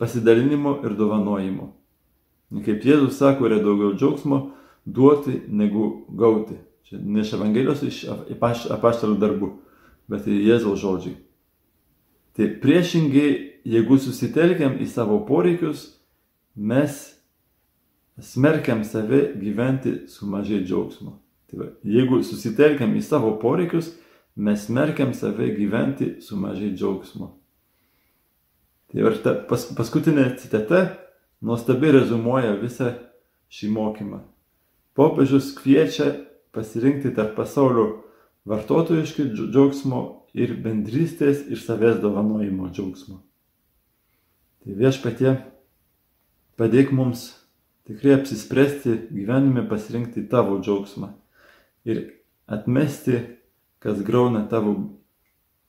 pasidalinimo 0.00 0.78
ir 0.84 0.96
dovanojimo. 0.96 1.70
Kaip 2.64 2.84
Jėzus 2.84 3.18
sako, 3.18 3.48
yra 3.48 3.58
daugiau 3.60 3.94
džiaugsmo 3.96 4.40
duoti 4.86 5.40
negu 5.48 6.06
gauti. 6.08 6.56
Čia 6.86 7.00
ne 7.02 7.20
iš 7.20 7.32
Evangelijos, 7.34 7.82
iš 7.82 8.04
apaštalų 8.70 9.18
darbų, 9.18 9.50
bet 10.06 10.28
Jėzaus 10.30 10.78
žodžiai. 10.78 11.16
Tai 12.36 12.46
priešingai, 12.62 13.28
jeigu 13.66 13.98
susitelkiam 13.98 14.76
į 14.78 14.86
savo 14.92 15.18
poreikius, 15.26 15.88
mes 16.54 17.16
smerkiam 18.22 18.84
save 18.84 19.32
gyventi 19.40 20.04
su 20.08 20.28
mažai 20.30 20.62
džiaugsmo. 20.64 21.16
Tai 21.50 21.58
va, 21.58 21.70
jeigu 21.82 22.20
susitelkiam 22.22 22.94
į 22.94 23.02
savo 23.02 23.34
poreikius, 23.42 23.90
mes 24.36 24.66
smerkiam 24.68 25.14
save 25.14 25.48
gyventi 25.56 26.20
su 26.22 26.38
mažai 26.38 26.70
džiaugsmo. 26.76 27.32
Tai 28.92 29.02
ir 29.02 29.18
ta 29.24 29.34
pas, 29.48 29.66
paskutinė 29.74 30.28
citata 30.38 30.84
nuostabiai 31.42 31.96
rezumuoja 31.98 32.54
visą 32.60 32.92
šį 33.50 33.72
mokymą. 33.74 34.22
Popiežius 34.96 35.52
kviečia 35.58 36.12
pasirinkti 36.56 37.12
tarp 37.16 37.34
pasaulio 37.36 37.86
vartotojiškų 38.48 39.26
džiaugsmo 39.34 40.02
ir 40.36 40.54
bendrystės 40.64 41.44
ir 41.50 41.60
savęs 41.60 42.00
dovanojimo 42.00 42.70
džiaugsmo. 42.72 43.18
Tai 44.64 44.76
viešpatie, 44.80 45.34
padėk 46.56 46.92
mums 46.96 47.28
tikrai 47.86 48.16
apsispręsti 48.18 48.96
gyvenime 49.12 49.66
pasirinkti 49.68 50.26
tavo 50.32 50.58
džiaugsmą 50.62 51.12
ir 51.86 52.00
atmesti, 52.46 53.20
kas 53.78 54.00
grauna 54.02 54.46
tavo 54.50 54.74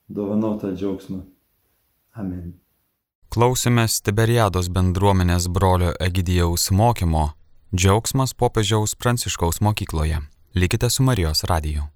dovanotą 0.07 0.71
džiaugsmą. 0.75 1.19
Amen. 2.17 2.55
Klausėmės 3.33 3.99
Tiberiados 4.01 4.71
bendruomenės 4.73 5.49
brolio 5.53 5.91
Egidijaus 6.01 6.71
mokymo 6.71 7.27
Džiaugsmas 7.77 8.33
popiežiaus 8.33 8.95
Pranciškaus 8.95 9.61
mokykloje. 9.61 10.17
Likite 10.55 10.89
su 10.89 11.03
Marijos 11.03 11.43
radiju. 11.43 11.87